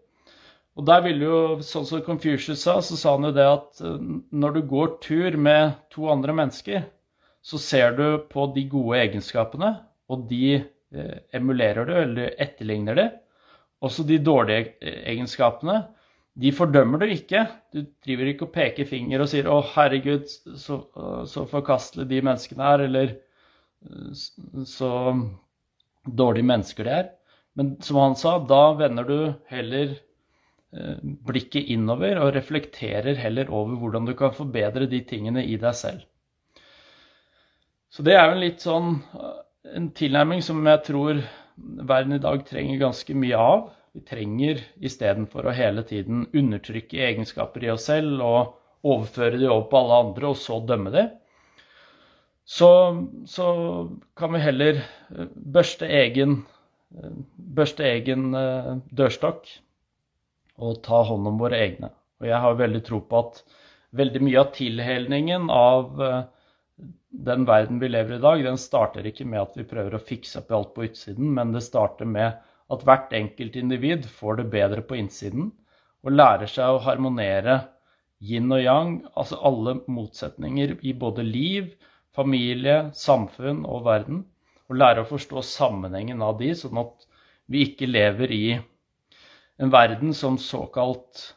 Og 0.75 0.83
der 0.89 1.05
ville 1.05 1.23
jo, 1.23 1.39
sånn 1.63 1.87
som 1.87 2.03
Confucius 2.03 2.65
sa, 2.65 2.81
så 2.83 2.97
sa 2.99 3.15
han 3.15 3.29
jo 3.29 3.35
det 3.37 3.45
at 3.47 3.79
eh, 3.79 3.99
når 4.35 4.57
du 4.57 4.61
går 4.67 4.97
tur 5.05 5.37
med 5.39 5.77
to 5.93 6.09
andre 6.11 6.35
mennesker, 6.35 6.83
så 7.39 7.59
ser 7.61 7.95
du 7.95 8.07
på 8.27 8.49
de 8.51 8.65
gode 8.67 8.99
egenskapene 9.05 9.71
og 10.11 10.27
de 10.27 10.57
Eh, 10.95 11.17
emulerer 11.31 11.85
du, 11.85 11.93
eller 11.93 12.35
etterligner 12.37 12.95
det. 12.95 13.09
Også 13.83 14.03
de 14.07 14.17
dårlige 14.23 14.75
egenskapene. 15.11 15.81
De 16.35 16.51
fordømmer 16.51 16.99
du 16.99 17.11
ikke. 17.13 17.45
Du 17.71 17.85
driver 18.03 18.31
ikke 18.31 18.47
og 18.47 18.53
peker 18.55 18.87
finger 18.89 19.23
og 19.23 19.29
sier 19.31 19.47
'Å, 19.47 19.61
herregud, 19.75 20.25
så, 20.59 20.81
så 21.31 21.45
forkastelig 21.47 22.09
de 22.09 22.21
menneskene 22.27 22.71
er', 22.71 22.85
eller 22.89 23.13
eh, 23.13 24.09
'så 24.67 24.89
dårlige 26.05 26.49
mennesker 26.51 26.83
de 26.83 26.97
er'. 26.97 27.13
Men 27.55 27.77
som 27.81 28.01
han 28.01 28.17
sa, 28.19 28.37
da 28.39 28.73
vender 28.75 29.07
du 29.07 29.19
heller 29.47 29.95
eh, 29.95 30.99
blikket 31.29 31.71
innover 31.71 32.19
og 32.19 32.33
reflekterer 32.35 33.15
heller 33.15 33.47
over 33.49 33.79
hvordan 33.79 34.05
du 34.05 34.13
kan 34.13 34.35
forbedre 34.35 34.89
de 34.91 35.01
tingene 35.07 35.45
i 35.45 35.55
deg 35.55 35.75
selv. 35.75 36.03
Så 37.87 38.03
det 38.03 38.17
er 38.19 38.27
jo 38.27 38.35
en 38.35 38.43
litt 38.43 38.59
sånn 38.59 38.89
en 39.73 39.89
tilnærming 39.95 40.43
som 40.43 40.59
jeg 40.67 40.83
tror 40.85 41.21
verden 41.87 42.17
i 42.17 42.21
dag 42.21 42.43
trenger 42.47 42.81
ganske 42.81 43.15
mye 43.17 43.39
av. 43.39 43.69
Vi 43.95 44.01
trenger 44.03 44.59
istedenfor 44.83 45.47
å 45.47 45.55
hele 45.55 45.83
tiden 45.87 46.25
undertrykke 46.35 46.99
egenskaper 47.09 47.63
i 47.63 47.69
oss 47.71 47.87
selv 47.87 48.19
og 48.25 48.55
overføre 48.85 49.39
de 49.39 49.47
over 49.47 49.69
på 49.71 49.79
alle 49.79 49.99
andre 50.03 50.31
og 50.33 50.39
så 50.39 50.59
dømme 50.67 50.91
de, 50.91 51.05
så, 52.45 52.69
så 53.25 53.45
kan 54.19 54.35
vi 54.35 54.41
heller 54.43 54.81
eh, 54.83 55.29
børste 55.33 55.87
egen, 55.89 56.41
eh, 56.93 57.13
børste 57.57 57.87
egen 57.87 58.35
eh, 58.37 58.75
dørstokk 58.93 59.49
og 60.61 60.81
ta 60.85 61.01
hånd 61.09 61.31
om 61.31 61.39
våre 61.41 61.57
egne. 61.63 61.89
Og 62.21 62.27
jeg 62.29 62.41
har 62.43 62.59
veldig 62.59 62.81
tro 62.85 62.99
på 63.01 63.21
at 63.23 63.41
veldig 63.95 64.21
mye 64.27 64.43
av 64.43 64.51
tilhelningen 64.55 65.49
av 65.51 66.03
den 67.25 67.47
verden 67.47 67.79
vi 67.79 67.89
lever 67.89 68.15
i 68.15 68.19
i 68.19 68.23
dag, 68.23 68.43
den 68.43 68.59
starter 68.59 69.07
ikke 69.07 69.27
med 69.27 69.41
at 69.41 69.57
vi 69.57 69.65
prøver 69.67 69.95
å 69.95 70.03
fikse 70.03 70.41
opp 70.41 70.51
alt 70.55 70.73
på 70.75 70.85
utsiden, 70.87 71.31
men 71.35 71.51
det 71.55 71.63
starter 71.63 72.07
med 72.07 72.35
at 72.73 72.83
hvert 72.85 73.13
enkelt 73.13 73.55
individ 73.59 74.07
får 74.19 74.41
det 74.41 74.49
bedre 74.53 74.83
på 74.85 74.97
innsiden 74.99 75.51
og 76.05 76.13
lærer 76.15 76.49
seg 76.49 76.75
å 76.75 76.83
harmonere 76.85 77.59
yin 78.25 78.51
og 78.51 78.61
yang, 78.61 78.93
altså 79.17 79.37
alle 79.45 79.79
motsetninger 79.91 80.77
i 80.81 80.93
både 80.97 81.25
liv, 81.25 81.73
familie, 82.15 82.89
samfunn 82.95 83.65
og 83.65 83.85
verden, 83.85 84.23
og 84.69 84.79
lære 84.81 85.03
å 85.03 85.09
forstå 85.09 85.43
sammenhengen 85.45 86.23
av 86.25 86.39
de, 86.39 86.53
sånn 86.57 86.79
at 86.81 87.05
vi 87.51 87.65
ikke 87.67 87.89
lever 87.89 88.33
i 88.33 88.45
en 89.61 89.71
verden 89.73 90.13
som 90.13 90.39
såkalt 90.41 91.27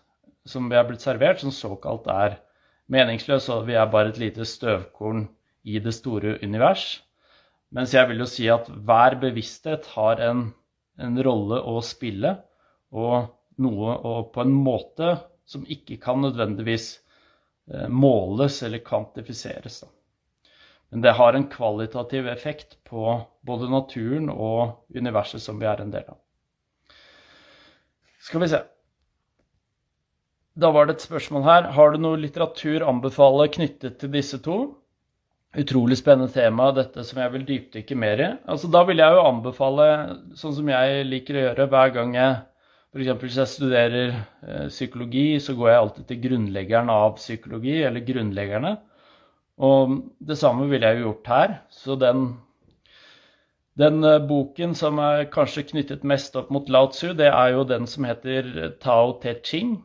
som 0.48 0.68
vi 0.70 0.78
er 0.78 0.86
blitt 0.88 1.04
servert, 1.04 1.42
som 1.42 1.52
såkalt 1.52 2.06
er 2.12 2.38
meningsløs, 2.88 3.50
og 3.52 3.66
vi 3.68 3.76
er 3.76 3.90
bare 3.92 4.12
et 4.12 4.20
lite 4.20 4.46
støvkorn 4.48 5.26
i 5.68 5.80
det 5.84 5.92
store 5.96 6.38
univers. 6.42 7.02
Mens 7.74 7.92
jeg 7.92 8.08
vil 8.08 8.22
jo 8.22 8.28
si 8.30 8.48
at 8.48 8.68
hver 8.68 9.18
bevissthet 9.20 9.90
har 9.92 10.22
en, 10.24 10.46
en 10.98 11.18
rolle 11.22 11.60
å 11.62 11.80
spille, 11.84 12.34
og 12.94 13.28
noe 13.62 13.94
og 14.06 14.32
på 14.34 14.44
en 14.44 14.54
måte 14.54 15.16
som 15.48 15.64
ikke 15.66 15.98
kan 16.02 16.20
nødvendigvis 16.22 16.88
eh, 17.72 17.88
måles 17.88 18.62
eller 18.66 18.84
kvantifiseres. 18.84 19.82
Men 20.88 21.04
det 21.04 21.16
har 21.18 21.36
en 21.36 21.48
kvalitativ 21.52 22.28
effekt 22.28 22.78
på 22.88 23.20
både 23.44 23.68
naturen 23.70 24.30
og 24.32 24.96
universet 24.96 25.42
som 25.44 25.60
vi 25.60 25.68
er 25.68 25.82
en 25.82 25.92
del 25.92 26.06
av. 26.08 26.18
Skal 28.24 28.42
vi 28.44 28.50
se. 28.52 28.62
Da 30.58 30.72
var 30.74 30.88
det 30.88 30.96
et 30.96 31.04
spørsmål 31.06 31.44
her. 31.46 31.68
Har 31.76 31.92
du 31.92 32.00
noe 32.02 32.18
litteratur 32.18 32.82
anbefale 32.88 33.46
knyttet 33.52 34.00
til 34.00 34.10
disse 34.12 34.40
to? 34.42 34.58
Utrolig 35.58 35.98
spennende 35.98 36.32
tema, 36.32 36.70
dette 36.76 37.02
som 37.06 37.18
jeg 37.22 37.32
vil 37.34 37.46
dypdykke 37.48 37.96
mer 37.98 38.20
i. 38.22 38.28
Altså, 38.50 38.70
da 38.72 38.84
vil 38.88 39.02
jeg 39.02 39.16
jo 39.16 39.24
anbefale, 39.26 39.86
sånn 40.38 40.54
som 40.60 40.70
jeg 40.70 41.06
liker 41.08 41.38
å 41.38 41.44
gjøre 41.48 41.66
hver 41.72 41.90
gang 41.96 42.14
jeg 42.18 42.32
F.eks. 42.88 43.20
hvis 43.20 43.36
jeg 43.36 43.48
studerer 43.52 44.14
eh, 44.16 44.68
psykologi, 44.72 45.38
så 45.44 45.52
går 45.54 45.68
jeg 45.68 45.80
alltid 45.82 46.04
til 46.08 46.20
grunnleggeren 46.22 46.88
av 46.90 47.16
psykologi, 47.18 47.82
eller 47.84 48.00
grunnleggerne. 48.06 48.72
Og 49.60 49.98
det 50.24 50.38
samme 50.40 50.68
ville 50.70 50.86
jeg 50.88 50.96
jo 50.98 51.04
gjort 51.10 51.26
her. 51.28 51.50
Så 51.68 51.96
den, 52.00 52.38
den 53.76 54.04
uh, 54.06 54.18
boken 54.24 54.74
som 54.78 54.98
er 55.04 55.30
kanskje 55.34 55.68
knyttet 55.68 56.06
mest 56.06 56.36
opp 56.38 56.48
mot 56.54 56.68
Lao 56.72 56.88
Tzu, 56.94 57.12
det 57.18 57.28
er 57.28 57.48
jo 57.52 57.64
den 57.68 57.86
som 57.90 58.04
heter 58.08 58.72
Tao 58.80 59.12
Te 59.20 59.34
Ching. 59.44 59.84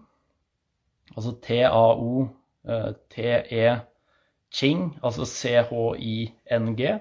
Altså 1.17 1.31
T-A-O-T-E 1.43 2.33
ching 4.53 4.91
altså 5.01 5.25
C-H-I-N-G. 5.29 6.93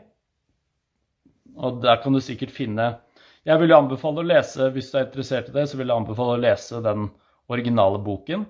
Og 1.60 1.82
der 1.84 2.00
kan 2.02 2.14
du 2.16 2.20
sikkert 2.24 2.54
finne 2.54 2.94
Jeg 3.44 3.58
vil 3.60 3.74
anbefale 3.74 4.22
å 4.22 4.26
lese, 4.26 4.70
hvis 4.72 4.92
du 4.92 4.98
er 4.98 5.08
interessert 5.08 5.50
i 5.50 5.54
det, 5.56 5.66
så 5.68 5.78
vil 5.78 5.90
jeg 5.90 5.98
anbefale 5.98 6.36
å 6.36 6.42
lese 6.42 6.78
den 6.84 7.08
originale 7.50 7.98
boken. 7.98 8.44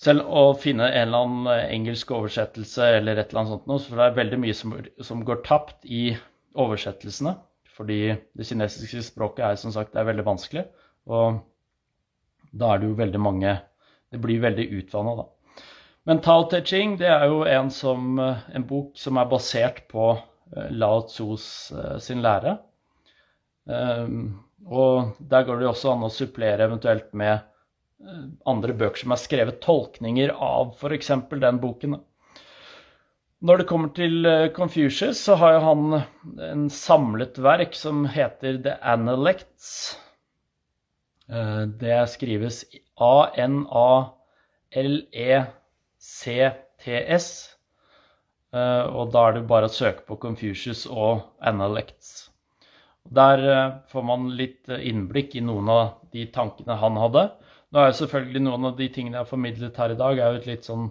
Selv 0.00 0.24
å 0.32 0.46
finne 0.56 0.86
en 0.88 1.10
eller 1.10 1.26
annen 1.26 1.66
engelsk 1.76 2.14
oversettelse 2.16 2.86
eller 2.96 3.20
et 3.20 3.28
eller 3.28 3.42
annet 3.42 3.52
sånt 3.52 3.68
noe, 3.68 3.82
for 3.84 4.00
det 4.00 4.06
er 4.06 4.16
veldig 4.16 4.38
mye 4.40 4.56
som, 4.56 4.72
som 5.04 5.20
går 5.28 5.42
tapt 5.44 5.84
i 5.84 6.06
oversettelsene. 6.56 7.34
Fordi 7.76 7.98
det 8.36 8.46
kinesiske 8.48 9.04
språket 9.04 9.44
er 9.44 9.60
som 9.60 9.74
sagt 9.76 9.96
er 9.96 10.08
veldig 10.08 10.24
vanskelig. 10.24 10.64
Og 11.12 11.42
da 12.56 12.72
er 12.72 12.80
det 12.80 12.88
jo 12.88 12.96
veldig 12.98 13.20
mange 13.22 13.58
Det 14.10 14.18
blir 14.18 14.40
veldig 14.42 14.64
utvanna, 14.74 15.12
da. 15.20 15.24
Men 16.08 16.22
teaching 16.24 16.94
det 17.00 17.08
er 17.12 17.26
jo 17.28 17.42
en, 17.44 17.70
som, 17.70 18.18
en 18.18 18.64
bok 18.66 18.96
som 18.96 19.18
er 19.20 19.28
basert 19.28 19.82
på 19.90 20.14
eh, 20.16 20.70
Lao 20.72 21.02
Tzus 21.08 21.72
eh, 21.76 21.98
sin 22.00 22.22
lære. 22.24 22.56
Um, 23.64 24.40
og 24.66 25.12
der 25.20 25.44
går 25.44 25.60
det 25.60 25.68
også 25.68 25.92
an 25.92 26.06
å 26.06 26.10
supplere 26.10 26.64
eventuelt 26.64 27.12
med 27.12 27.34
eh, 27.36 28.24
andre 28.48 28.72
bøker 28.72 29.02
som 29.02 29.12
er 29.12 29.20
skrevet 29.20 29.60
tolkninger 29.62 30.32
av 30.32 30.72
f.eks. 30.80 31.12
den 31.44 31.60
boken. 31.60 32.00
Når 33.40 33.56
det 33.60 33.68
kommer 33.68 33.88
til 33.96 34.26
Confucius, 34.56 35.20
så 35.24 35.34
har 35.40 35.54
jo 35.54 35.60
han 35.64 36.02
en 36.44 36.66
samlet 36.72 37.38
verk 37.40 37.72
som 37.76 38.04
heter 38.12 38.58
The 38.60 38.74
Analects. 38.84 39.96
Det 41.80 42.08
skrives 42.12 42.64
A-N-A-L-E-C-T-S. 43.00 43.60
Eh, 48.50 48.84
og 48.88 49.12
da 49.14 49.26
er 49.28 49.36
det 49.36 49.48
bare 49.50 49.68
å 49.68 49.72
søke 49.72 50.06
på 50.08 50.16
Confucius 50.22 50.86
og 50.90 51.26
Analects. 51.46 52.30
Der 53.20 53.42
eh, 53.44 53.74
får 53.92 54.06
man 54.08 54.30
litt 54.38 54.70
eh, 54.72 54.82
innblikk 54.90 55.36
i 55.36 55.44
noen 55.44 55.68
av 55.70 55.84
de 56.14 56.24
tankene 56.34 56.78
han 56.80 56.96
hadde. 57.00 57.26
Nå 57.70 57.82
er 57.82 57.92
jo 57.92 57.98
selvfølgelig 58.00 58.42
noen 58.46 58.70
av 58.70 58.80
de 58.80 58.88
tingene 58.90 59.18
jeg 59.18 59.26
har 59.26 59.30
formidlet 59.30 59.78
her 59.78 59.94
i 59.94 60.00
dag, 60.00 60.18
er 60.18 60.38
jo 60.38 60.48
litt 60.48 60.66
sånn 60.66 60.88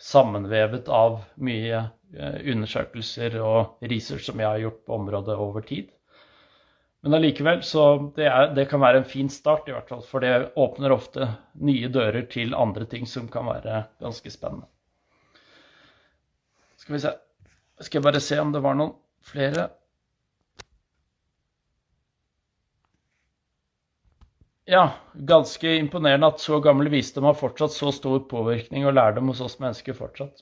sammenvevet 0.00 0.88
av 0.90 1.20
mye 1.44 1.84
undersøkelser 2.14 3.34
og 3.42 3.84
research 3.90 4.28
som 4.28 4.38
jeg 4.38 4.46
har 4.46 4.60
gjort 4.62 4.80
på 4.86 4.94
området 4.94 5.34
over 5.40 5.64
tid. 5.66 5.88
Men 7.04 7.14
allikevel, 7.14 7.62
så 7.62 8.12
det, 8.16 8.24
er, 8.24 8.46
det, 8.56 8.64
kan 8.70 8.80
være 8.80 9.02
en 9.02 9.04
fin 9.04 9.26
start, 9.28 9.66
i 9.68 9.74
hvert 9.74 9.90
fall. 9.92 10.00
For 10.08 10.24
det 10.24 10.54
åpner 10.56 10.94
ofte 10.94 11.26
nye 11.60 11.90
dører 11.92 12.24
til 12.32 12.56
andre 12.56 12.86
ting 12.88 13.04
som 13.04 13.26
kan 13.28 13.44
være 13.44 13.82
ganske 14.00 14.32
spennende. 14.32 14.64
Skal 16.80 16.96
vi 16.96 17.02
se 17.04 17.12
Skal 17.84 17.98
jeg 17.98 18.06
bare 18.06 18.24
se 18.24 18.38
om 18.40 18.54
det 18.54 18.62
var 18.64 18.78
noen 18.78 18.94
flere. 19.20 19.66
Ja, 24.64 24.86
ganske 25.12 25.76
imponerende 25.76 26.32
at 26.32 26.40
så 26.40 26.56
gammel 26.64 26.88
visdom 26.88 27.28
har 27.28 27.36
fortsatt 27.36 27.76
så 27.76 27.92
stor 27.92 28.22
påvirkning 28.30 28.88
og 28.88 28.96
lærdom 28.96 29.28
hos 29.28 29.44
oss 29.44 29.58
mennesker 29.60 29.92
fortsatt. 29.98 30.40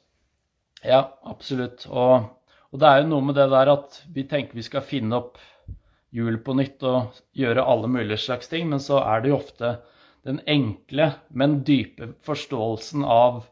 Ja, 0.87 1.09
absolutt. 1.27 1.89
Og, 1.91 2.29
og 2.71 2.79
det 2.79 2.87
er 2.87 3.03
jo 3.03 3.11
noe 3.17 3.33
med 3.33 3.41
det 3.41 3.51
der 3.51 3.75
at 3.75 4.05
vi 4.15 4.31
tenker 4.31 4.63
vi 4.63 4.71
skal 4.71 4.87
finne 4.87 5.19
opp 5.19 5.43
hjul 6.13 6.39
på 6.45 6.55
nytt 6.59 6.85
og 6.85 7.17
gjøre 7.37 7.65
alle 7.65 7.89
mulige 7.91 8.21
slags 8.21 8.51
ting, 8.53 8.69
men 8.71 8.83
så 8.83 9.01
er 9.03 9.23
det 9.23 9.33
jo 9.33 9.39
ofte 9.39 9.77
den 10.27 10.41
enkle, 10.47 11.13
men 11.35 11.63
dype 11.67 12.13
forståelsen 12.27 13.05
av 13.05 13.43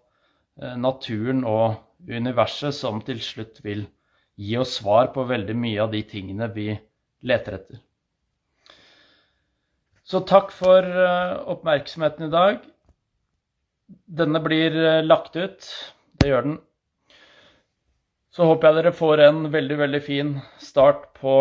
eh, 0.60 0.76
naturen 0.78 1.42
og 1.48 1.80
universet 2.08 2.76
som 2.76 3.00
til 3.04 3.20
slutt 3.24 3.62
vil 3.64 3.86
gi 4.40 4.56
oss 4.60 4.78
svar 4.78 5.10
på 5.14 5.26
veldig 5.28 5.56
mye 5.58 5.80
av 5.82 5.94
de 5.94 6.02
tingene 6.08 6.48
vi 6.54 6.72
leter 7.26 7.58
etter. 7.58 7.80
Så 10.10 10.22
takk 10.26 10.52
for 10.54 10.84
eh, 10.84 11.36
oppmerksomheten 11.52 12.28
i 12.28 12.32
dag. 12.32 12.60
Denne 14.20 14.40
blir 14.42 14.74
eh, 14.74 15.02
lagt 15.04 15.36
ut. 15.36 15.66
Det 16.20 16.30
gjør 16.30 16.46
den. 16.48 16.56
Så 18.30 18.46
håper 18.46 18.68
jeg 18.68 18.78
dere 18.78 18.94
får 18.94 19.24
en 19.26 19.42
veldig, 19.50 19.76
veldig 19.80 20.00
fin 20.06 20.32
start 20.62 21.08
på 21.18 21.34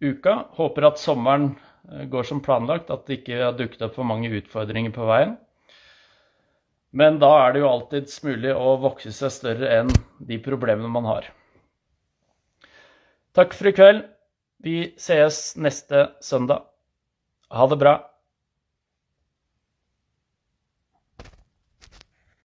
uka. 0.00 0.44
Håper 0.56 0.88
at 0.90 1.00
sommeren 1.00 1.52
eh, 1.90 2.06
går 2.10 2.28
som 2.28 2.42
planlagt, 2.44 2.90
at 2.90 3.06
det 3.06 3.20
ikke 3.20 3.40
har 3.44 3.56
dukket 3.58 3.84
opp 3.86 3.96
for 3.98 4.08
mange 4.08 4.32
utfordringer 4.40 4.94
på 4.94 5.08
veien. 5.08 5.36
Men 6.90 7.20
da 7.22 7.30
er 7.44 7.54
det 7.54 7.62
jo 7.62 7.70
alltids 7.70 8.16
mulig 8.26 8.50
å 8.50 8.74
vokse 8.82 9.12
seg 9.14 9.30
større 9.30 9.68
enn 9.78 9.92
de 10.26 10.40
problemene 10.42 10.90
man 10.90 11.06
har. 11.06 11.28
Takk 13.36 13.54
for 13.54 13.70
i 13.70 13.74
kveld. 13.76 14.02
Vi 14.60 14.90
sees 14.98 15.54
neste 15.56 16.10
søndag. 16.20 16.66
Ha 17.54 17.66
det 17.70 17.78
bra. 17.78 17.94